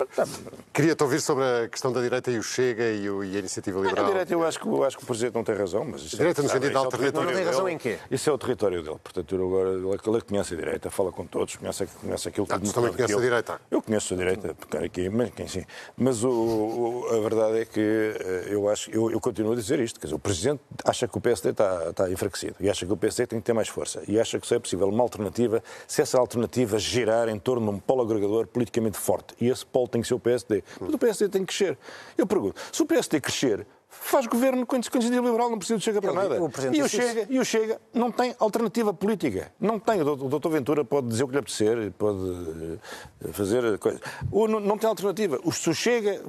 [0.73, 3.79] Queria-te ouvir sobre a questão da direita e o Chega e, o, e a Iniciativa
[3.79, 4.05] Liberal.
[4.05, 5.85] A direita, eu acho, que, eu acho que o Presidente não tem razão.
[5.85, 7.23] Mas a direita no sentido de alternativa.
[7.23, 7.99] Não tem razão em quê?
[8.09, 8.97] Isso é o território dele.
[9.03, 9.69] Portanto, eu agora,
[10.07, 12.53] ele conhece a direita, fala com todos, conhece, conhece aquilo que...
[12.53, 13.61] Ah, tu também conheces a direita?
[13.69, 15.65] Eu conheço a direita, porque aqui, mas quem sim.
[15.97, 19.79] Mas o, o, a verdade é que eh, eu acho, eu, eu continuo a dizer
[19.79, 19.99] isto.
[19.99, 22.97] Quer dizer, o Presidente acha que o PSD está, está enfraquecido e acha que o
[22.97, 26.01] PSD tem que ter mais força e acha que só é possível uma alternativa se
[26.01, 29.36] essa alternativa girar em torno de um polo agregador politicamente forte.
[29.39, 30.63] E esse polo tem que ser o PSD.
[30.79, 31.77] Mas o PSD tem que crescer.
[32.17, 33.65] Eu pergunto, se o PSD crescer,
[34.01, 36.38] faz governo com iniciativa liberal, não precisa de Chega para nada.
[36.73, 39.51] e, o Chega, e o Chega não tem alternativa política.
[39.60, 40.01] Não tem.
[40.01, 42.19] O doutor Ventura pode dizer o que lhe apetecer, pode
[43.23, 44.01] eh, fazer coisas.
[44.32, 45.39] Não, não tem alternativa.
[45.51, 46.21] Se o Chega,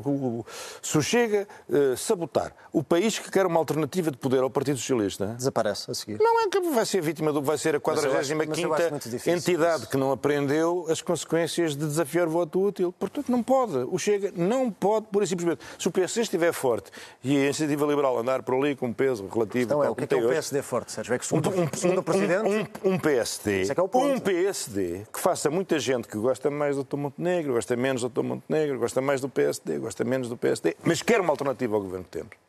[0.83, 4.79] se o Chega uh, sabotar o país que quer uma alternativa de poder ao Partido
[4.79, 5.27] Socialista...
[5.27, 6.19] Desaparece a seguir.
[6.21, 7.41] Não é que vai ser vítima do...
[7.41, 12.93] Vai ser a 45ª entidade que não aprendeu as consequências de desafiar o voto útil.
[12.93, 13.77] Portanto, não pode.
[13.91, 15.61] O Chega não pode, pura e simplesmente.
[15.79, 16.91] Se o PS estiver forte
[17.23, 19.65] e iniciativa liberal andar por ali com peso relativo.
[19.65, 21.15] Então é, o que é, que é o PSD forte, Sérgio?
[21.15, 22.49] É que segundo, um, segundo um, o Presidente...
[22.85, 26.85] Um, um PSD, é é um PSD que faça muita gente que gosta mais do
[26.85, 26.97] Dr.
[26.97, 28.23] Montenegro, gosta menos do Dr.
[28.23, 32.05] Montenegro, gosta mais do PSD, gosta menos do PSD, mas quer uma alternativa ao governo
[32.05, 32.45] que temos.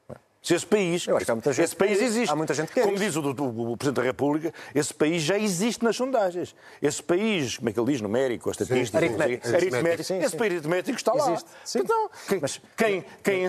[0.46, 2.32] Se esse país, Eu acho que há muita gente esse país existe.
[2.32, 5.40] Há muita gente que Como diz o, o, o, Presidente da República, esse país já
[5.40, 6.56] existe nas sondagens.
[6.80, 10.98] Esse país, como é que ele diz, numérico, estatístico, aritmético, aritmético, sim, esse país aritmético
[10.98, 11.32] está lá.
[11.32, 11.50] Existe.
[11.64, 11.80] Sim.
[11.80, 13.44] Então, quem, Mas, quem, quem,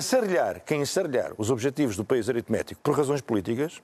[0.64, 3.82] quem ensarlhar os objetivos do país aritmético por razões políticas,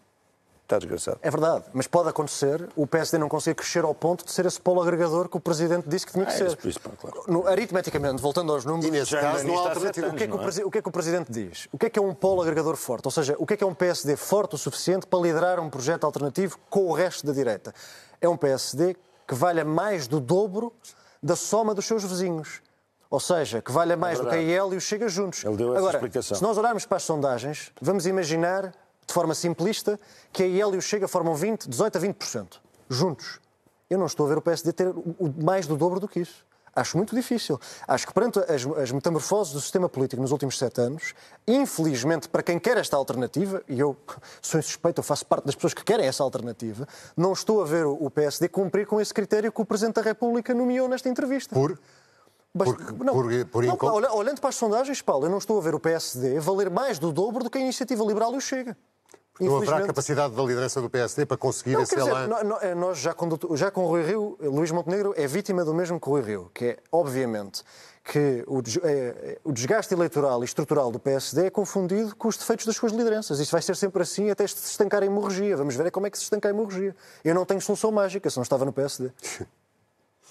[0.74, 1.18] está desgraçado.
[1.22, 4.60] É verdade, mas pode acontecer o PSD não conseguir crescer ao ponto de ser esse
[4.60, 6.46] polo agregador que o Presidente disse que tinha que ah, ser.
[6.46, 7.24] Isso, isso, claro.
[7.28, 8.86] no, aritmeticamente, voltando aos números...
[8.86, 10.08] E nesse caso não há alternativa.
[10.08, 11.68] O que, é que o, o que é que o Presidente diz?
[11.72, 13.06] O que é que é um polo agregador forte?
[13.06, 15.68] Ou seja, o que é que é um PSD forte o suficiente para liderar um
[15.68, 17.74] projeto alternativo com o resto da direita?
[18.20, 20.72] É um PSD que valha mais do dobro
[21.22, 22.60] da soma dos seus vizinhos.
[23.08, 25.44] Ou seja, que valha mais é do que a IEL e o Chega juntos.
[25.44, 26.36] Ele deu essa Agora, explicação.
[26.36, 28.72] se nós olharmos para as sondagens, vamos imaginar
[29.12, 30.00] de forma simplista,
[30.32, 32.46] que a IEL e o Chega formam 20, 18 a 20%,
[32.88, 33.40] juntos.
[33.90, 34.92] Eu não estou a ver o PSD ter
[35.42, 36.46] mais do dobro do que isso.
[36.74, 37.60] Acho muito difícil.
[37.86, 41.12] Acho que perante as, as metamorfoses do sistema político nos últimos sete anos,
[41.46, 43.94] infelizmente, para quem quer esta alternativa, e eu
[44.40, 47.84] sou insuspeito, eu faço parte das pessoas que querem essa alternativa, não estou a ver
[47.84, 51.54] o PSD cumprir com esse critério que o Presidente da República nomeou nesta entrevista.
[51.54, 51.78] Por?
[52.54, 52.74] Bast...
[52.74, 55.74] Por, não, por, por não, olhando para as sondagens, Paulo, eu não estou a ver
[55.74, 58.76] o PSD valer mais do dobro do que a Iniciativa Liberal e o Chega.
[59.40, 62.58] Não haverá capacidade da liderança do PSD para conseguir não, esse dizer, elan?
[62.60, 65.98] Eh, nós já com, já com o Rui Rio, Luís Montenegro é vítima do mesmo
[65.98, 67.62] que o Rui Rio, que é, obviamente,
[68.04, 72.66] que o, é, o desgaste eleitoral e estrutural do PSD é confundido com os defeitos
[72.66, 73.38] das suas lideranças.
[73.38, 75.56] Isso vai ser sempre assim até se estancar a hemorragia.
[75.56, 76.94] Vamos ver é como é que se estanca a hemorragia.
[77.24, 79.10] Eu não tenho solução mágica, se não estava no PSD.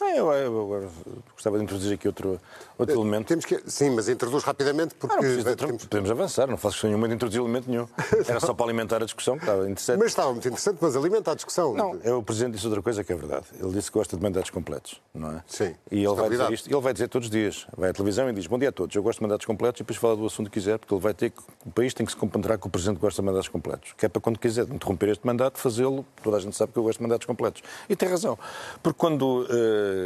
[0.01, 0.89] Eu, eu, agora
[1.33, 2.39] gostava de introduzir aqui outro,
[2.77, 3.27] outro elemento.
[3.27, 5.15] Temos que, sim, mas introduz rapidamente porque.
[5.15, 5.85] Ah, temos...
[5.85, 7.87] Podemos avançar, não faço questão nenhuma de introduzir elemento nenhum.
[8.27, 9.99] Era só para alimentar a discussão, que estava interessante.
[9.99, 11.73] Mas estava muito interessante, mas alimenta a discussão.
[11.73, 13.45] Não, é o Presidente disse outra coisa que é verdade.
[13.59, 15.43] Ele disse que gosta de mandatos completos, não é?
[15.47, 15.75] Sim.
[15.91, 17.67] E ele vai dizer isto, ele vai dizer todos os dias.
[17.77, 19.83] Vai à televisão e diz: Bom dia a todos, eu gosto de mandatos completos e
[19.83, 21.41] depois fala do assunto que quiser, porque ele vai ter que.
[21.65, 23.93] O país tem que se compenetrar que o Presidente gosta de mandatos completos.
[23.97, 26.05] Que é para quando quiser interromper este mandato, fazê-lo.
[26.23, 27.61] Toda a gente sabe que eu gosto de mandatos completos.
[27.89, 28.37] E tem razão.
[28.81, 29.47] Porque quando uh,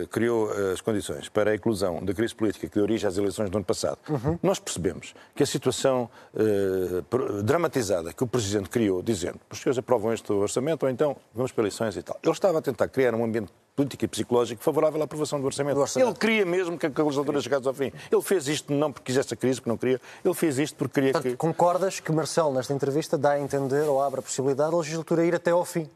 [0.09, 0.47] criou.
[0.47, 3.57] Uh, as condições para a inclusão da crise política que deu origem às eleições do
[3.57, 4.37] ano passado, uhum.
[4.41, 10.13] nós percebemos que a situação uh, dramatizada que o Presidente criou, dizendo os senhores aprovam
[10.13, 13.23] este orçamento ou então vamos para eleições e tal, ele estava a tentar criar um
[13.23, 15.75] ambiente político e psicológico favorável à aprovação do orçamento.
[15.75, 16.09] do orçamento.
[16.09, 17.91] Ele queria mesmo que a legislatura chegasse ao fim.
[18.11, 20.01] Ele fez isto não porque quisesse a crise, porque não queria.
[20.23, 21.37] Ele fez isto porque queria Portanto, que...
[21.37, 25.35] Concordas que Marcelo, nesta entrevista, dá a entender ou abre a possibilidade da legislatura ir
[25.35, 25.89] até ao fim?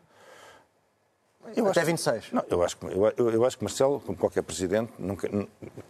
[1.56, 2.32] Eu Até acho, 26.
[2.32, 5.30] Não, eu, acho, eu, eu, eu, acho que Marcelo, como qualquer presidente, nunca,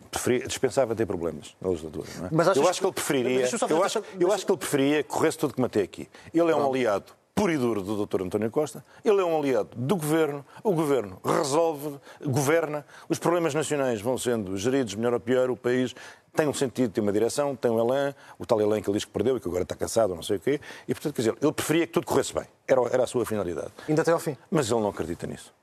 [0.10, 2.08] preferia, dispensava ter problemas na legislatura.
[2.24, 2.30] É?
[2.32, 3.50] Mas eu acho que ele preferiria.
[3.70, 6.08] Eu acho, eu acho que ele preferia que corresse tudo que matei aqui.
[6.34, 8.24] Ele é um aliado puro e duro do Dr.
[8.24, 8.84] António Costa.
[9.04, 10.46] Ele é um aliado do Governo.
[10.62, 12.86] O Governo resolve, governa.
[13.08, 15.50] Os problemas nacionais vão sendo geridos melhor ou pior.
[15.50, 15.96] O país
[16.36, 19.06] tem um sentido, tem uma direção, tem um elan, o tal elan que ele diz
[19.06, 20.60] que perdeu e que agora está cansado, não sei o quê.
[20.88, 22.46] E, portanto, quer dizer, ele preferia que tudo corresse bem.
[22.68, 23.72] Era, era a sua finalidade.
[23.88, 24.38] Ainda até ao fim.
[24.50, 25.54] Mas ele não acredita nisso.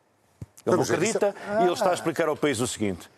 [0.66, 3.08] Ele Vamos não acredita isso- e ele está a explicar ao país o seguinte.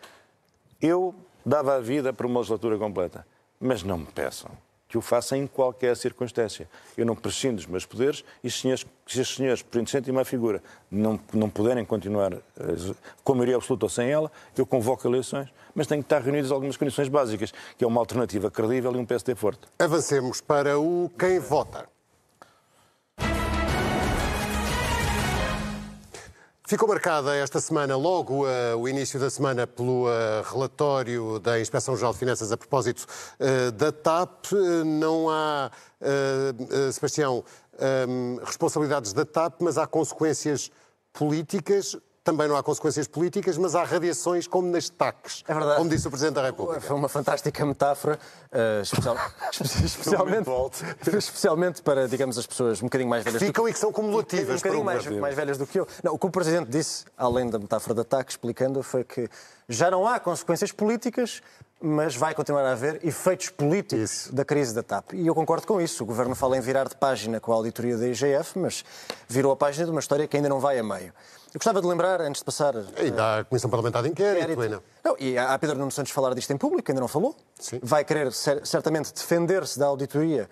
[0.81, 1.13] Eu
[1.45, 3.25] dava a vida para uma legislatura completa,
[3.59, 4.51] mas não me peçam
[4.89, 6.67] que o faça em qualquer circunstância.
[6.97, 11.47] Eu não prescindo dos meus poderes e se, os senhores, por inocente figura, não, não
[11.47, 12.39] puderem continuar eh,
[13.23, 16.51] com a maioria absoluta ou sem ela, eu convoco eleições, mas tenho que estar reunidas
[16.51, 19.61] algumas condições básicas, que é uma alternativa credível e um PSD forte.
[19.77, 21.87] Avancemos para o quem vota.
[26.69, 32.13] Ficou marcada esta semana, logo eh, o início da semana, pelo eh, relatório da Inspeção-Geral
[32.13, 33.07] de Finanças a propósito
[33.39, 34.51] eh, da TAP.
[34.85, 35.71] Não há,
[36.93, 38.05] Sebastião, eh,
[38.43, 40.69] responsabilidades da TAP, mas há consequências
[41.11, 41.97] políticas.
[42.29, 45.77] Também não há consequências políticas, mas há radiações como nas TACs, É verdade.
[45.77, 46.79] como disse o Presidente da República.
[46.79, 48.19] Foi uma fantástica metáfora,
[48.51, 49.17] eh, especial-
[49.83, 50.47] especialmente,
[51.17, 53.93] especialmente para, digamos, as pessoas um bocadinho mais velhas do Ficam e que são um
[53.93, 55.87] cumulativas para bocadinho mais, mais velhas do que eu.
[56.03, 59.27] Não, o que o Presidente disse, além da metáfora de ataque, explicando, foi que
[59.67, 61.41] já não há consequências políticas,
[61.81, 64.35] mas vai continuar a haver efeitos políticos Isso.
[64.35, 65.13] da crise da TAP.
[65.13, 66.03] E eu concordo com isso.
[66.03, 68.85] O Governo fala em virar de página com a auditoria da IGF, mas
[69.27, 71.11] virou a página de uma história que ainda não vai a meio.
[71.53, 74.83] Eu gostava de lembrar, antes de passar Ainda há a Comissão Parlamentar de Inquérito, ainda.
[75.03, 77.35] Não, e há Pedro Nuno Santos falar disto em público, ainda não falou.
[77.59, 77.79] Sim.
[77.81, 80.47] Vai querer cer- certamente defender-se da auditoria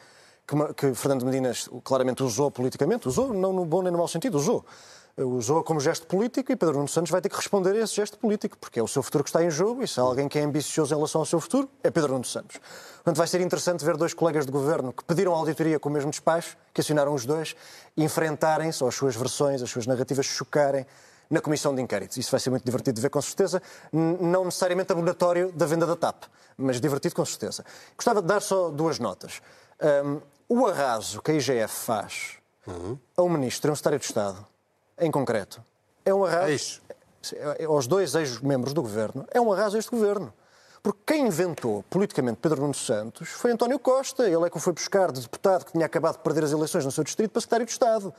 [0.47, 1.51] que, que Fernando Medina
[1.83, 3.07] claramente usou politicamente.
[3.07, 4.65] Usou, não no bom nem no mau sentido, usou.
[5.19, 8.19] Usou como gesto político e Pedro Nuno Santos vai ter que responder a esse gesto
[8.19, 10.37] político, porque é o seu futuro que está em jogo e se há alguém que
[10.37, 12.59] é ambicioso em relação ao seu futuro, é Pedro Nuno Santos.
[12.97, 16.11] Portanto, vai ser interessante ver dois colegas de governo que pediram auditoria com o mesmo
[16.11, 17.55] despacho, que acionaram os dois,
[17.97, 20.85] enfrentarem-se, ou as suas versões, as suas narrativas chocarem
[21.31, 22.15] na comissão de inquéritos.
[22.17, 23.59] Isso vai ser muito divertido de ver, com certeza.
[23.91, 26.25] Não necessariamente abonatório da venda da TAP,
[26.55, 27.65] mas divertido com certeza.
[27.95, 29.41] Gostava de dar só duas notas.
[29.81, 32.37] Hum, o arraso que a IGF faz
[33.15, 34.45] a um ministro, a um secretário de Estado,
[34.99, 35.61] em concreto,
[36.03, 36.81] é um arraso Ex.
[37.67, 40.33] aos dois ex-membros do governo, é um arraso este governo.
[40.81, 44.23] Porque quem inventou politicamente Pedro Nuno Santos foi António Costa.
[44.29, 46.85] Ele é que o foi buscar de deputado que tinha acabado de perder as eleições
[46.85, 48.13] no seu distrito para secretário de Estado.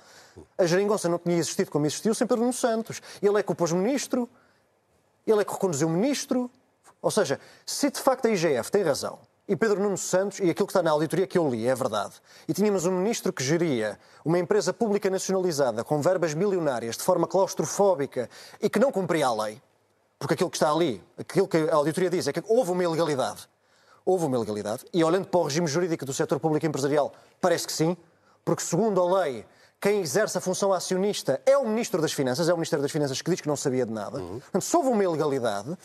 [0.58, 3.00] A geringonça não tinha existido como existiu sem Pedro Nuno Santos.
[3.22, 4.28] Ele é que o pôs ministro,
[5.26, 6.50] ele é que reconduziu ministro.
[7.00, 10.66] Ou seja, se de facto a IGF tem razão, e Pedro Nuno Santos, e aquilo
[10.66, 12.14] que está na auditoria que eu li é verdade,
[12.46, 17.26] e tínhamos um ministro que geria uma empresa pública nacionalizada com verbas milionárias de forma
[17.26, 18.28] claustrofóbica
[18.60, 19.62] e que não cumpria a lei,
[20.18, 23.48] porque aquilo que está ali, aquilo que a auditoria diz é que houve uma ilegalidade.
[24.04, 24.84] Houve uma ilegalidade.
[24.92, 27.96] E olhando para o regime jurídico do setor público empresarial, parece que sim,
[28.44, 29.44] porque segundo a lei,
[29.80, 33.22] quem exerce a função acionista é o Ministro das Finanças, é o Ministério das Finanças
[33.22, 34.18] que diz que não sabia de nada.
[34.18, 35.76] Portanto, se houve uma ilegalidade,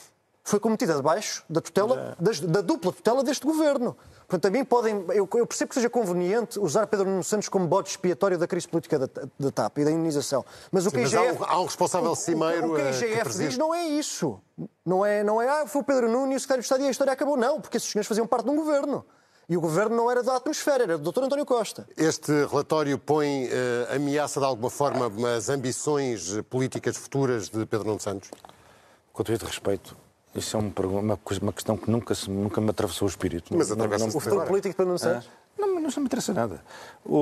[0.43, 3.95] foi cometida debaixo da tutela, das- da, dupla tutela deste governo.
[4.27, 5.05] Portanto, também podem.
[5.09, 8.67] Eu, eu percebo que seja conveniente usar Pedro Nuno Santos como bode expiatório da crise
[8.67, 9.07] política da,
[9.39, 10.43] da TAP e da indenização.
[10.71, 12.75] Mas o que a mas há IGF um- há um responsável o- o- cimeiro, O
[12.75, 14.39] que a eh, que IGF diz não é isso.
[14.85, 16.87] Não é, não é, ah, foi o Pedro Nuno e o secretário de Estado e
[16.87, 17.37] a história acabou.
[17.37, 19.05] Não, porque esses senhores faziam parte de um governo.
[19.47, 21.23] E o governo não era da atmosfera, era do Dr.
[21.25, 21.85] António Costa.
[21.97, 27.99] Este relatório põe eh, ameaça de alguma forma as ambições políticas futuras de Pedro Nuno
[27.99, 28.29] Santos?
[29.11, 29.95] Com todo este respeito,
[30.35, 33.55] isso é um uma, uma questão que nunca, se- nunca me atravessou o espírito.
[33.55, 35.29] Mas Não- não- não- O futuro político Pedro Nuno Santos.
[35.55, 36.59] Não, não me interessa nada.
[37.05, 37.17] O-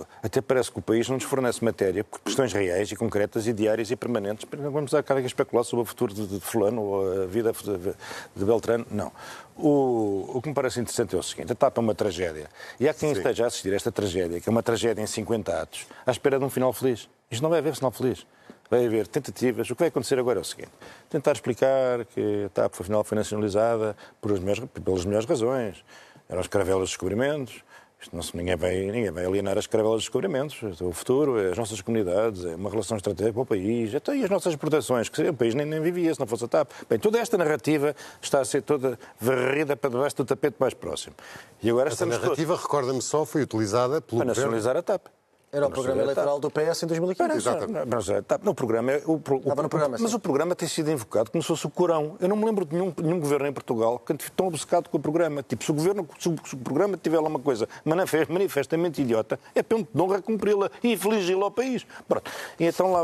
[0.00, 3.46] o- até parece que o país não nos fornece matéria, por questões reais e concretas
[3.46, 4.46] e diárias e permanentes.
[4.58, 7.94] Não Vamos a cada especular sobre o futuro de, de fulano ou a vida de,
[8.36, 8.86] de Beltrano.
[8.90, 9.10] Não.
[9.56, 12.48] O, o que me parece interessante é o seguinte: a TAP é uma tragédia.
[12.78, 15.62] E há quem esteja a assistir a esta tragédia, que é uma tragédia em 50
[15.62, 17.08] atos, à espera de um final feliz.
[17.30, 18.26] Isto não vai haver final feliz.
[18.70, 19.68] Vai haver tentativas.
[19.70, 20.70] O que vai acontecer agora é o seguinte:
[21.08, 25.84] tentar explicar que a TAP, afinal, foi nacionalizada por as melhores- pelas melhores razões.
[26.28, 27.62] Eram as caravelas dos descobrimentos.
[27.98, 30.58] Isto não ninguém, vai, ninguém vai alienar as caravelas dos descobrimentos.
[30.82, 34.22] O futuro é as nossas comunidades, é uma relação estratégica para o país, até e
[34.22, 36.70] as nossas exportações, que o país nem, nem vivia se não fosse a TAP.
[36.90, 41.14] Bem, toda esta narrativa está a ser toda varrida para debaixo do tapete mais próximo.
[41.62, 44.34] E agora Essa estamos todos narrativa, recorda-me só, foi utilizada pelo para governo.
[44.52, 45.06] nacionalizar a TAP.
[45.56, 47.32] Era o programa eleitoral do PS em 2015.
[47.36, 47.88] Exatamente.
[47.90, 50.68] Mas, é, tá, no programa, é- o, o- Estava no programa, mas o programa tem
[50.68, 52.16] sido invocado como se fosse o Corão.
[52.20, 54.96] Eu não me lembro de nenhum, nenhum governo em Portugal que esteja tão obcecado com
[54.98, 55.42] o programa.
[55.42, 59.00] Tipo, se o, governo, se o, se o programa tiver lá uma coisa manife- manifestamente
[59.02, 61.86] idiota, é ponto de honra cumpri-la e infligi-la ao país.
[62.08, 62.30] Pronto.
[62.60, 63.02] E então lá,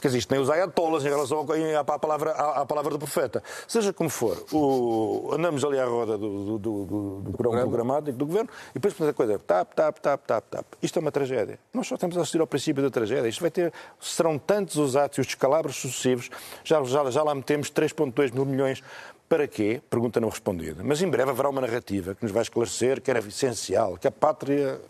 [0.00, 2.98] quer dizer, isto nem os ayatollahs em relação à, à palavra, à, à palavra do
[2.98, 3.42] profeta.
[3.66, 8.18] Seja como for, o- andamos ali à roda do, do, do, do, do programa programático
[8.18, 10.64] do governo e depois a coisa, tap, tap, tap, tap, tap.
[10.82, 11.58] Isto é uma tragédia.
[11.72, 13.28] Nós só estamos a assistir ao princípio da tragédia.
[13.28, 16.28] Isto vai ter, serão tantos os atos e os descalabros sucessivos,
[16.64, 18.82] já, já, já lá metemos 3,2 mil milhões.
[19.28, 19.80] Para quê?
[19.88, 20.82] Pergunta não respondida.
[20.82, 24.10] Mas em breve haverá uma narrativa que nos vai esclarecer que era essencial, que a
[24.10, 24.80] pátria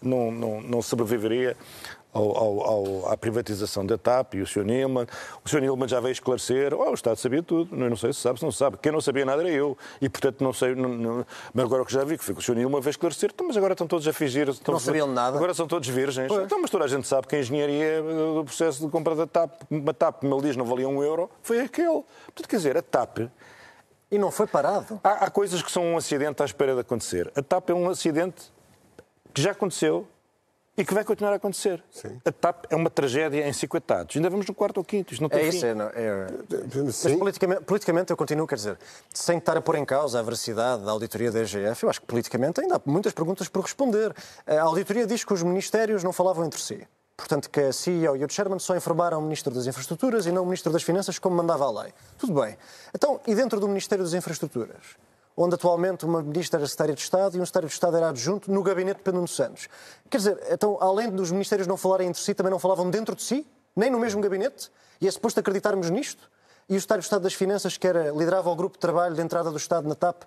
[0.00, 1.56] não, não, não sobreviveria
[2.16, 4.64] ao, ao- ao- à privatização da TAP e o Sr.
[4.64, 5.06] Nilman.
[5.44, 5.60] O Sr.
[5.60, 8.44] Nilman já veio esclarecer, oh, o Estado sabia tudo, eu não sei se sabe, se
[8.44, 8.76] não sabe.
[8.78, 9.76] Quem não sabia nada era eu.
[10.00, 10.74] E, portanto, não sei...
[10.74, 12.54] não- não- Mas agora o que já vi, que foi que o Sr.
[12.56, 14.48] Nilman veio esclarecer, então, mas agora estão todos a fingir...
[14.48, 15.36] Estão, Não sabiam nada.
[15.36, 16.30] Agora são todos virgens.
[16.32, 19.52] Então, mas toda a gente sabe que a engenharia do processo de compra da TAP,
[19.70, 22.02] uma TAP, ele diz, não valia um euro, foi aquele.
[22.26, 23.18] Portanto, quer dizer, a TAP...
[24.08, 25.00] E não foi parado.
[25.02, 27.28] Há, há coisas que são um acidente à espera de acontecer.
[27.34, 28.52] A TAP é um acidente
[29.34, 30.06] que já aconteceu
[30.76, 31.82] e que vai continuar a acontecer.
[32.24, 34.14] A TAP é uma tragédia em cinquentados.
[34.16, 35.12] Ainda vamos no quarto ou quinto.
[35.12, 35.56] Isto não tem É fim.
[35.56, 36.26] isso, é, não, é-
[36.84, 37.18] Mas Sim.
[37.18, 38.78] politicamente, politicamente eu continuo, quer dizer,
[39.12, 42.06] sem estar a pôr em causa a veracidade da auditoria da EGF, eu acho que
[42.06, 44.14] politicamente ainda há muitas perguntas por responder.
[44.46, 46.86] A auditoria diz que os ministérios não falavam entre si.
[47.16, 50.42] Portanto, que a CEO e o Chairman só informaram o Ministro das Infraestruturas e não
[50.42, 51.94] o Ministro das Finanças, como mandava a lei.
[52.18, 52.58] Tudo bem.
[52.94, 54.76] Então, e dentro do Ministério das Infraestruturas?
[55.36, 58.50] Onde atualmente uma ministra era secretária de Estado e um secretário de Estado era adjunto
[58.50, 59.68] no gabinete de Pedro Nuno Santos.
[60.08, 63.22] Quer dizer, então, além dos ministérios não falarem entre si, também não falavam dentro de
[63.22, 63.46] si?
[63.74, 64.70] Nem no mesmo gabinete?
[65.00, 66.30] E é suposto acreditarmos nisto?
[66.68, 69.20] E o secretário de Estado das Finanças, que era, liderava o grupo de trabalho de
[69.20, 70.22] entrada do Estado na TAP,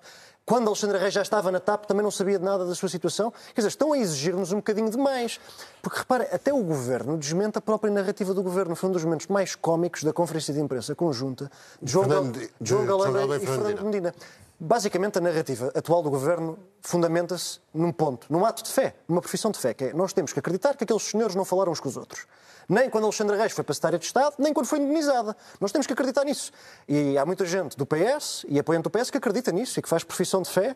[0.46, 3.32] quando Alexandre Reis já estava na TAP, também não sabia de nada da sua situação?
[3.54, 5.40] Quer dizer, estão a exigir-nos um bocadinho demais.
[5.82, 8.76] Porque, repare, até o Governo desmente a própria narrativa do Governo.
[8.76, 12.42] Foi um dos momentos mais cómicos da conferência de imprensa conjunta de João, Fernando- Gal...
[12.42, 14.16] de- João Galamba e Fernando Fernando Medina.
[14.62, 19.52] Basicamente, a narrativa atual do Governo fundamenta-se num ponto, num ato de fé, numa profissão
[19.52, 21.88] de fé, que é nós temos que acreditar que aqueles senhores não falaram uns com
[21.88, 22.28] os outros.
[22.68, 25.36] Nem quando Alexandre Reis foi para secretária de Estado, nem quando foi indenizada.
[25.62, 26.52] Nós temos que acreditar nisso.
[26.90, 29.88] E há muita gente do PS e apoiante do PS que acredita nisso e que
[29.88, 30.76] faz profissão de fé.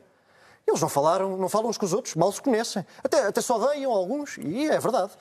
[0.65, 2.85] Eles não falaram, não falam uns com os outros, mal se conhecem.
[3.03, 5.11] Até, até só odeiam alguns, e é verdade.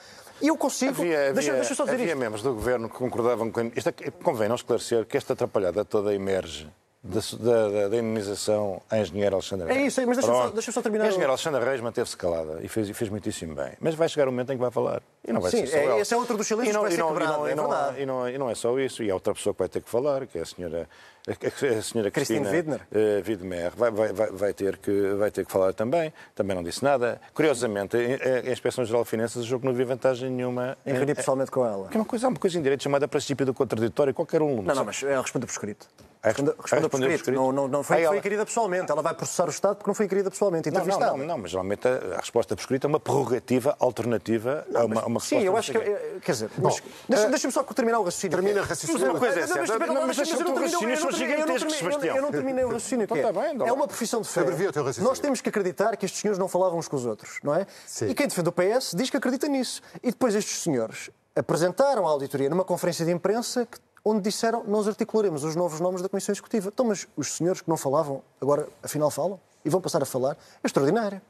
[0.40, 1.03] E eu consigo.
[1.03, 2.18] Havia, havia, deixa, deixa eu só dizer havia isto.
[2.18, 3.72] membros do governo que concordavam com.
[3.75, 6.70] Isto é, convém não esclarecer que esta atrapalhada toda emerge
[7.02, 9.88] da, da, da- indemnização à engenheira Alexandra É Reis.
[9.98, 12.68] isso, mas deixa-me só- deixa-me só terminar A o- engenheira Alexandra Reis manteve-se calada e
[12.68, 13.72] fez, fez muitíssimo bem.
[13.80, 15.02] Mas vai chegar um momento em que vai falar.
[15.26, 16.00] E não vai Sim, ser só é- ela.
[16.00, 17.54] esse é outro dos silêncios E não- que vai ser não- quebrado, não- é e
[17.54, 18.00] não- verdade.
[18.02, 19.02] E não, e não é só isso.
[19.04, 20.88] E há outra pessoa que vai ter que falar, que é a senhora,
[21.28, 22.80] a, a senhora Cristina Widmer.
[22.92, 23.72] eh, Widmer.
[23.76, 26.12] Vai, vai, vai, vai ter que, vai ter que falar também.
[26.35, 27.20] Também não disse nada.
[27.35, 31.52] Curiosamente, a, a Inspeção Geral de Finanças achou que não havia vantagem nenhuma Em pessoalmente
[31.52, 31.87] com ela.
[31.88, 34.12] que é uma coisa, há uma coisa em direito chamada princípio do contraditório.
[34.12, 34.61] Qualquer um.
[34.61, 35.87] Não, não, mas ela responde por escrito.
[36.24, 37.37] Ah, Responde, ah, responde por escrito.
[37.37, 38.92] Não, não, não foi, Ah, ela- foi inquirida pessoalmente.
[38.92, 40.70] Ela vai processar o Estado porque não foi inquirida pessoalmente.
[40.70, 41.16] Não, não, Entrevistada.
[41.18, 45.00] não, não, mas geralmente a, a resposta por escrito é uma prerrogativa alternativa a uma,
[45.02, 45.79] a uma Sim, resposta eu não acho que.
[45.79, 48.37] eh, Quer dizer, mas deixa- deixa-me só terminar o raciocínio.
[48.37, 49.01] Termina o raciocínio.
[49.01, 49.61] Mas uma coisa é mas certa.
[49.61, 52.16] deixa- eu eu são eu não gigantescos, terminei- Sebastião.
[52.16, 53.05] Eu não terminei o raciocínio.
[53.05, 54.40] Então é- tá então É uma profissão de fé.
[54.42, 55.09] O raciocínio.
[55.09, 57.66] Nós temos que acreditar que estes senhores não falavam uns com os outros, não é?
[57.87, 58.09] Sim.
[58.09, 59.81] E quem defende o PS diz que acredita nisso.
[60.03, 64.88] E depois estes senhores apresentaram a auditoria numa conferência de imprensa que- onde disseram nós
[64.88, 66.70] articularemos os novos nomes da Comissão Executiva.
[66.72, 69.40] Então, mas os senhores que não falavam, agora afinal falam?
[69.64, 70.37] E vão passar a falar?
[70.62, 71.22] É extraordinário.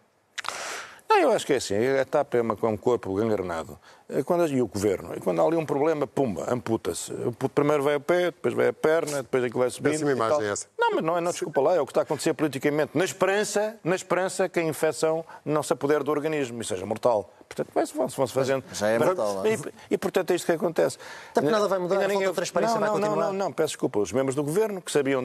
[1.13, 1.75] Não, eu acho que é assim.
[2.01, 3.79] A TAP é, uma, é um corpo gangrenado.
[4.09, 5.15] É Quando, e o governo.
[5.15, 7.13] E quando há ali um problema, pumba, amputa-se.
[7.55, 9.93] Primeiro vai a pé, depois vai a perna, depois aquilo vai subindo.
[9.93, 10.67] Péssima imagem essa.
[10.79, 12.97] Não, mas não, é- não, desculpa lá, é o que está a acontecer politicamente.
[12.97, 17.31] Na esperança, na esperança que a infecção não se apodere do organismo e seja mortal.
[17.55, 18.65] Portanto, vai-se vão-se vão-se fazendo.
[18.73, 19.47] já é mortal, não?
[19.47, 19.59] E,
[19.91, 20.97] e, portanto é isto que acontece.
[21.37, 23.27] Até nada vai mudar, a ninguém- de transparência não, vai não, não, continuar.
[23.27, 23.99] Não, não, peço desculpa.
[23.99, 25.23] Os membros do governo que sabiam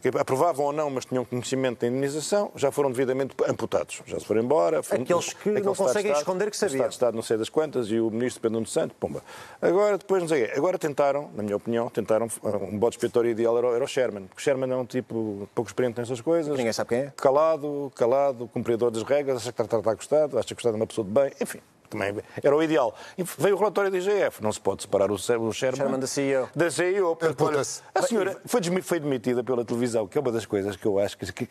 [0.00, 4.02] que, aprovavam ou não, mas tinham conhecimento da indemnização, já foram devidamente amputados.
[4.06, 4.82] Já se foram embora.
[4.82, 6.88] Foram- Aqueles que não Estado conseguem Estado, esconder que o Estado sabiam.
[6.88, 9.22] de Estado não sei das quantas e o ministro Pedro Nuno Santos, pumba.
[9.60, 10.50] Agora, depois, não sei.
[10.52, 12.28] Agora tentaram, na minha opinião, tentaram,
[12.70, 14.24] um bode expiatório ideal era, o- era o Sherman.
[14.26, 16.56] Porque o Sherman é um tipo pouco experiente nessas coisas.
[16.56, 17.12] Ninguém sabe quem é.
[17.16, 20.86] Calado, calado, cumpridor das regras, acha que está, está gostado, acha que gostado é uma
[20.86, 21.60] pessoa de bem, enfim.
[21.94, 22.94] Também era o ideal.
[23.16, 24.42] E veio o relatório da IGF.
[24.42, 26.48] Não se pode separar o, o Sherman, Sherman da CEO.
[26.54, 27.14] Da CEO.
[27.16, 30.86] Portanto, olha, a senhora foi, foi demitida pela televisão, que é uma das coisas que
[30.86, 31.48] eu acho que, que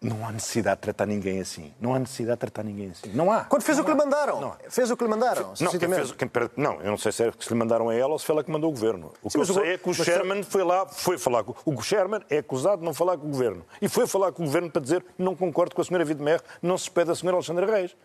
[0.00, 1.72] não há necessidade de tratar ninguém assim.
[1.80, 3.10] Não há necessidade de tratar ninguém assim.
[3.14, 3.44] Não há.
[3.44, 4.04] Quando fez Não o que lhe há.
[4.04, 4.40] mandaram.
[4.40, 4.56] Não.
[4.68, 5.52] Fez o que lhe mandaram.
[5.60, 8.12] Não, quem fez, quem, não, eu não sei se, é, se lhe mandaram a ela
[8.12, 9.12] ou se foi ela que mandou o governo.
[9.22, 10.86] O que Sim, eu mas o sei go- é que o mas- Sherman foi lá,
[10.86, 13.64] foi falar com o Sherman é acusado de não falar com o governo.
[13.82, 16.76] E foi falar com o governo para dizer não concordo com a senhora Vidmer, não
[16.78, 17.96] se despede da senhora Alexandra Reis.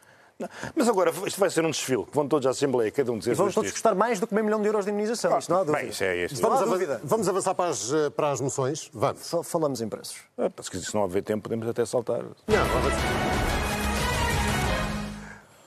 [0.76, 3.32] Mas agora, isto vai ser um desfile, que vão todos à Assembleia, cada um dizer
[3.32, 5.60] E vão todos custar mais do que meio milhão de euros de indemnização, isso não
[5.60, 5.80] há dúvida.
[5.80, 6.42] Bem, isso é este.
[6.42, 7.02] Vamos, dúvida.
[7.04, 8.90] vamos avançar para as, eh, para as moções?
[8.94, 9.26] Vamos.
[9.26, 10.18] Só falamos em preços.
[10.38, 12.24] Ah, Se não haver tempo, podemos até saltar.
[12.48, 13.42] Não, avançar.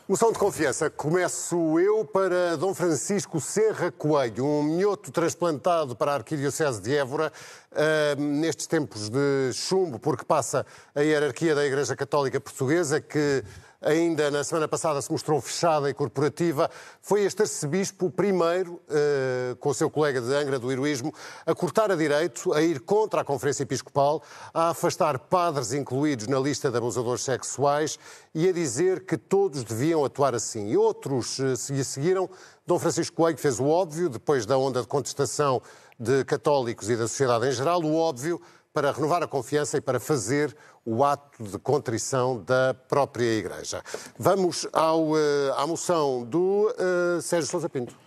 [0.06, 0.90] Moção de confiança.
[0.90, 7.32] Começo eu para Dom Francisco Serra Coelho, um minhoto transplantado para a Arquidiocese de Évora,
[7.72, 13.42] ah, nestes tempos de chumbo, porque passa a hierarquia da Igreja Católica Portuguesa, que
[13.84, 16.70] ainda na semana passada se mostrou fechada e corporativa.
[17.02, 21.12] Foi este arcebispo o primeiro, eh, com o seu colega de Angra do Heroísmo,
[21.44, 24.22] a cortar a direito, a ir contra a Conferência Episcopal,
[24.52, 27.98] a afastar padres incluídos na lista de abusadores sexuais
[28.34, 30.68] e a dizer que todos deviam atuar assim.
[30.68, 32.28] E outros eh, se seguiram.
[32.66, 35.60] Dom Francisco Coelho fez o óbvio, depois da onda de contestação
[35.98, 38.40] de católicos e da sociedade em geral, o óbvio
[38.74, 40.54] para renovar a confiança e para fazer
[40.84, 43.80] o ato de contrição da própria Igreja.
[44.18, 48.03] Vamos ao, eh, à moção do eh, Sérgio Sousa Pinto.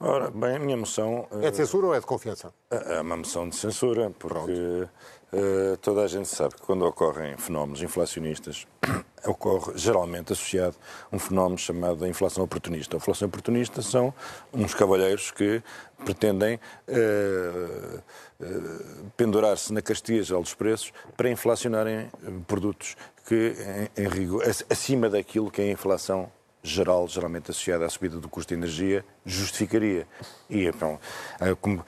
[0.00, 2.52] Ora, bem, a minha moção eh, É de censura ou é de confiança?
[2.70, 4.86] é uma moção de censura, porque
[5.32, 8.64] eh, toda a gente sabe que quando ocorrem fenómenos inflacionistas,
[9.26, 10.76] ocorre geralmente associado
[11.10, 12.94] a um fenómeno chamado a inflação oportunista.
[12.94, 14.14] A inflação oportunista são
[14.54, 15.60] uns cavalheiros que
[16.04, 18.00] pretendem eh,
[18.40, 18.46] eh,
[19.16, 22.96] pendurar-se na castiga dos preços para inflacionarem eh, produtos
[23.26, 23.52] que,
[23.96, 26.30] em, em rigor, ac- acima daquilo que é a inflação
[26.68, 30.06] geral, geralmente associada à subida do custo de energia, justificaria.
[30.48, 30.98] E então,
[31.40, 31.84] eh, como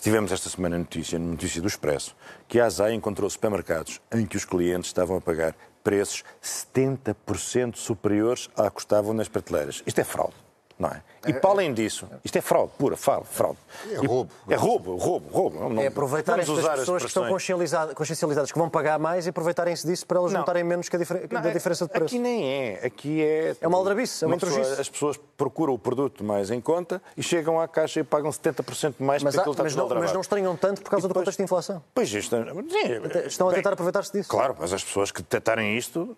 [0.00, 2.16] tivemos esta semana notícia, notícia do Expresso,
[2.46, 8.48] que a ASAI encontrou supermercados em que os clientes estavam a pagar preços 70% superiores
[8.56, 9.82] à que custavam nas prateleiras.
[9.86, 10.43] Isto é fraude.
[10.76, 11.02] Não é?
[11.26, 13.26] E para além disso, isto é fraude pura, fraude.
[13.30, 13.56] fraude.
[13.92, 14.30] É roubo.
[14.48, 15.68] É roubo, roubo, roubo.
[15.70, 18.98] Não- É aproveitarem vamos das usar as pessoas que estão consciencializadas, consciencializadas, que vão pagar
[18.98, 20.40] mais e aproveitarem-se disso para elas Não.
[20.40, 22.06] juntarem menos que a difer- Não, da é- diferença de preço.
[22.06, 22.80] Aqui nem é.
[22.84, 23.56] Aqui é.
[23.60, 24.60] É uma aldrabice, é uma pessoa-.
[24.80, 28.96] As pessoas procuram o produto mais em conta e chegam à caixa e pagam 70%
[28.98, 31.08] mais Mas, porque há- aquilo está mas, não, mas não estranham tanto por causa E
[31.08, 31.82] do depois- contexto de inflação.
[31.94, 32.34] Pois isto.
[32.36, 34.28] sim, Estão a bem, tentar aproveitar-se disso.
[34.28, 36.16] Claro, mas as pessoas que tentarem isto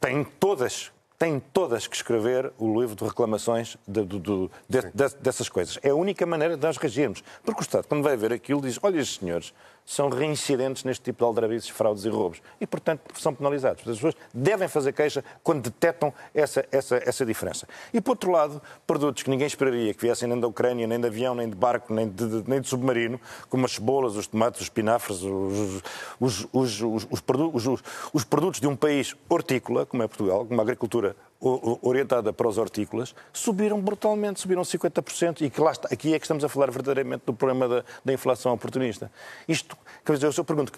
[0.00, 0.90] têm todas.
[1.18, 5.76] Têm todas que escrever o livro de reclamações de- de- de- dessas coisas.
[5.82, 7.24] É a única maneira de nós reagirmos.
[7.44, 9.52] Porque o Estado, quando vai ver aquilo, diz: olha, senhores
[9.90, 12.42] são reincidentes neste tipo de aldrabices, fraudes e roubos.
[12.60, 13.80] E, portanto, são penalizados.
[13.88, 17.66] As pessoas devem fazer queixa quando detectam essa, essa, essa diferença.
[17.94, 21.06] E, por outro lado, produtos que ninguém esperaria que viessem nem da Ucrânia, nem de
[21.06, 23.18] avião, nem de barco, nem de, nem de submarino,
[23.48, 25.82] como as cebolas, os tomates, os espinafres, os,
[26.20, 27.82] os, os, os, os produ- os- os-
[28.12, 32.58] os produtos de um país hortícola, como é Portugal, com uma agricultura orientada para os
[32.58, 36.70] hortícolas, subiram brutalmente, subiram 50%, e que lá está, aqui é que estamos a falar
[36.70, 39.10] verdadeiramente do problema da, da inflação oportunista.
[39.46, 40.72] Isto, quer dizer, eu só pergunto,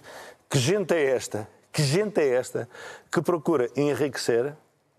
[0.49, 2.69] que gente é esta, que gente é esta
[3.11, 4.55] que procura enriquecer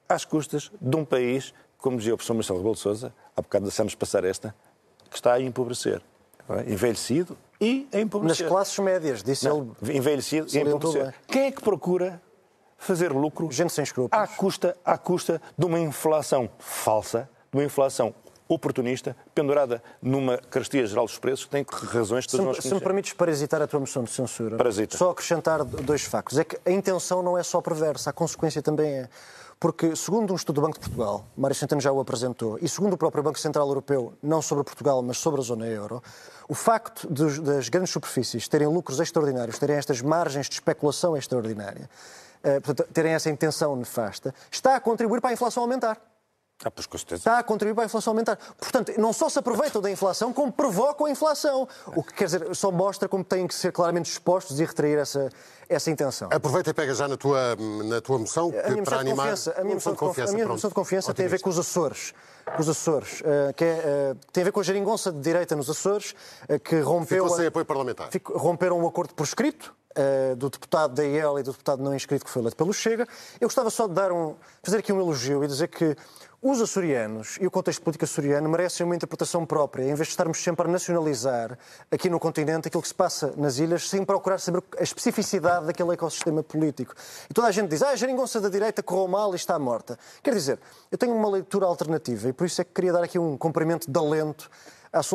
[0.09, 3.66] às custas de um país, como dizia o professor Marcelo Rebelo de Sousa, há bocado
[3.66, 4.55] deixámos passar esta,
[5.09, 6.01] que está a empobrecer.
[6.49, 6.72] é?
[6.72, 8.47] Envelhecido e a Nas empobrecer.
[8.47, 9.97] classes médias, disse Não, ele.
[9.97, 11.03] envelhecido e empobrecer.
[11.03, 11.14] bem.
[11.28, 12.22] Quem é que procura
[12.82, 14.24] fazer lucro Gente sem escrúpulos.
[14.24, 18.14] à custa, à custa de uma inflação falsa, de uma inflação
[18.50, 22.64] oportunista, pendurada numa carestia geral dos preços, que tem razões que Se todos me, nós
[22.66, 24.98] se me permites parasitar a tua moção de censura, Parasita.
[24.98, 26.38] só acrescentar dois factos.
[26.38, 29.10] É que a intenção não é só perversa, a consequência também é.
[29.58, 32.94] Porque, segundo um estudo do Banco de Portugal, Mário Centeno já o apresentou, e segundo
[32.94, 36.02] o próprio Banco Central Europeu, não sobre Portugal, mas sobre a zona euro,
[36.50, 41.88] o facto dos- das grandes superfícies terem lucros extraordinários, terem estas margens de especulação extraordinária,
[42.64, 46.02] portanto, terem essa intenção nefasta, está a contribuir para a inflação aumentar.
[46.64, 47.20] Ah, pois com certeza.
[47.20, 48.38] Está a contribuir para a inflação aumentar.
[48.58, 51.68] Portanto, não só se aproveitam da inflação, como provocam a inflação.
[51.88, 55.30] O que quer dizer, só mostra como têm que ser claramente expostos e retrair essa,
[55.68, 56.30] essa intenção.
[56.32, 59.18] Aproveita e pega já na tua, na tua moção, que A minha para animar...
[59.30, 61.50] confiança, a minha moção de confiança, a minha moção de confiança tem a ver com
[61.50, 62.14] os Açores.
[62.56, 65.56] Com os Açores, eh, que é, eh, tem a ver com a geringonça de direita
[65.56, 66.14] nos Açores,
[66.48, 67.24] eh, que rompeu.
[67.24, 68.10] Ficou sem apoio parlamentar.
[68.34, 69.26] Romperam um acordo por
[69.96, 73.08] eh, do deputado da IEL e do deputado não inscrito que foi eleito pelo Chega.
[73.39, 75.96] Eu gostava só de dar um, fazer aqui um elogio e dizer que
[76.44, 80.42] os açorianos e o contexto político açoriano merecem uma interpretação própria, em vez de estarmos
[80.42, 81.56] sempre a nacionalizar
[81.92, 85.94] aqui no continente aquilo que se passa nas ilhas, sem procurar saber a especificidade daquele
[85.94, 86.96] ecossistema político.
[87.30, 90.00] E toda a gente diz, ah, a geringonça da direita correu mal e está morta.
[90.24, 90.60] Quer dizer,
[90.92, 93.92] eu tenho uma leitura alternativa e por isso é que queria dar aqui um cumprimento
[93.92, 94.50] de alento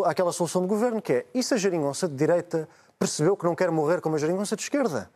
[0.04, 2.68] àquela solução de governo, que é, e se a geringonça de direita
[2.98, 5.10] percebeu que não quer morrer como a geringonça de esquerda?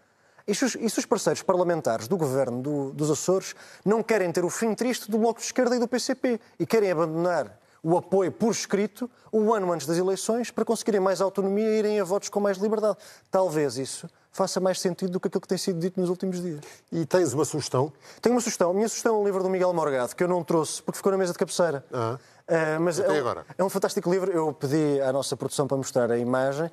[0.47, 3.55] E se os, e se os parceiros parlamentares do governo do- dos Açores
[3.85, 6.91] não querem ter o fim triste do Bloco de Esquerda e do PCP e querem
[6.91, 11.79] abandonar o apoio por escrito um ano antes das eleições para conseguirem mais autonomia e
[11.79, 12.99] irem a votos com mais liberdade?
[13.31, 16.61] Talvez isso faça mais sentido do que aquilo que tem sido dito nos últimos dias.
[16.93, 17.93] E tens uma sugestão?
[18.21, 18.71] Tenho uma sugestão.
[18.71, 21.11] A minha sugestão é um livro do Miguel Morgado, que eu não trouxe porque ficou
[21.13, 21.85] na mesa de cabeceira.
[21.93, 22.19] Ah.
[22.51, 23.47] Uh, mas Até é, um- agora.
[23.59, 24.33] é um fantástico livro.
[24.33, 26.67] Eu pedi à nossa produção para mostrar a imagem.
[26.67, 26.71] Uh,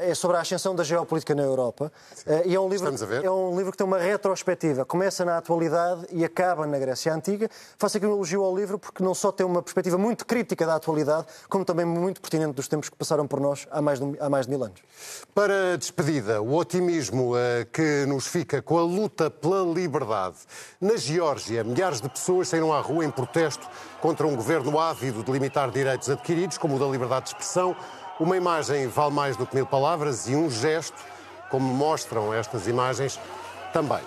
[0.00, 1.92] é sobre a ascensão da geopolítica na Europa.
[2.26, 3.24] Uh, e é um livro, Estamos a ver.
[3.24, 4.84] é um livro que tem uma retrospectiva.
[4.84, 7.48] Começa na atualidade e acaba na Grécia Antiga.
[7.78, 10.74] Faço aqui um elogio ao livro porque não só tem uma perspectiva muito crítica da
[10.74, 14.28] atualidade, como também muito pertinente dos tempos que passaram por nós há mais de, há
[14.28, 14.80] mais de mil anos.
[15.32, 17.34] Para a despedida, o otimismo
[17.72, 20.36] que nos fica com a luta pela liberdade.
[20.80, 23.64] Na Geórgia, milhares de pessoas saíram à rua em protesto
[24.00, 27.74] contra um governo ávido de limitar direitos adquiridos, como o da liberdade de expressão.
[28.20, 30.96] Uma imagem vale mais do que mil palavras e um gesto,
[31.50, 33.18] como mostram estas imagens,
[33.72, 34.00] também.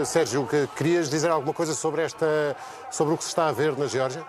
[0.00, 2.56] Eh, Sérgio, que- querias dizer alguma coisa sobre, esta,
[2.90, 4.24] sobre o que se está a ver na Geórgia?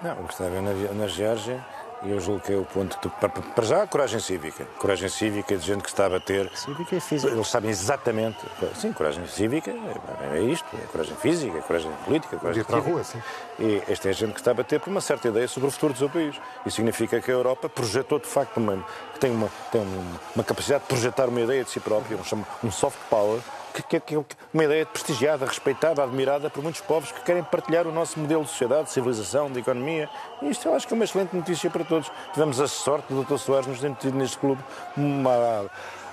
[0.00, 1.64] Não, o que está a ver na, na Geórgia,
[2.02, 4.64] eu julgo que é o ponto de, para, já, coragem cívica.
[4.78, 6.50] Coragem cívica de gente que está a bater.
[6.54, 7.32] Cívica e física.
[7.32, 8.38] Eles sabem exatamente.
[8.74, 12.64] Sim, coragem cívica é, é isto, é coragem física, é coragem política, é coragem Ir
[12.64, 13.20] para a rua, sim.
[13.58, 15.72] E esta é a gente que está a bater por uma certa ideia sobre o
[15.72, 16.36] futuro do seu país.
[16.64, 20.44] Isso significa que a Europa projetou, de facto, uma, que tem, uma, tem uma, uma
[20.44, 23.40] capacidade de projetar uma ideia de si própria, um, um soft power,
[23.82, 24.16] que, que,
[24.52, 28.50] uma ideia prestigiada, respeitada, admirada por muitos povos que querem partilhar o nosso modelo de
[28.50, 30.08] sociedade, de civilização, de economia.
[30.42, 32.10] E isto eu acho que é uma excelente notícia para todos.
[32.32, 33.36] Tivemos a sorte do Dr.
[33.38, 34.62] Soares nos ter metido neste clube
[34.96, 35.66] uma,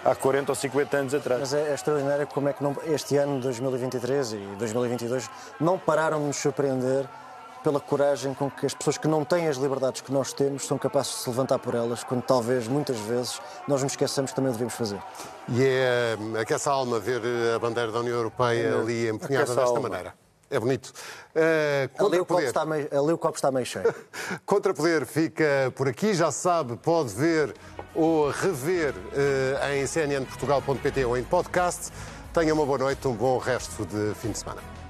[0.04, 1.40] há 40 ou 50 anos atrás.
[1.42, 6.20] Mas é, é extraordinário como é que não- este ano, 2023 e 2022, não pararam
[6.20, 7.06] de nos surpreender
[7.66, 10.78] pela coragem com que as pessoas que não têm as liberdades que nós temos são
[10.78, 14.52] capazes de se levantar por elas, quando talvez, muitas vezes, nós nos esqueçamos que também
[14.52, 15.02] o devemos fazer.
[15.50, 17.22] E é hum, aquece a alma ver
[17.56, 20.14] a bandeira da União Europeia ali empunhada Aquece a desta maneira.
[20.48, 20.94] É bonito.
[21.36, 21.42] Uh,
[21.82, 22.48] Ali contra o, copo poder.
[22.48, 23.96] está meio, ali o copo está meio cheio.
[24.46, 27.52] Contra Poder fica por aqui, já sabe, pode ver
[27.96, 31.92] ou rever eh, em cnnportugal.pt ou em podcast.
[32.32, 34.85] Tenha uma boa noite, um bom resto de fim de semana.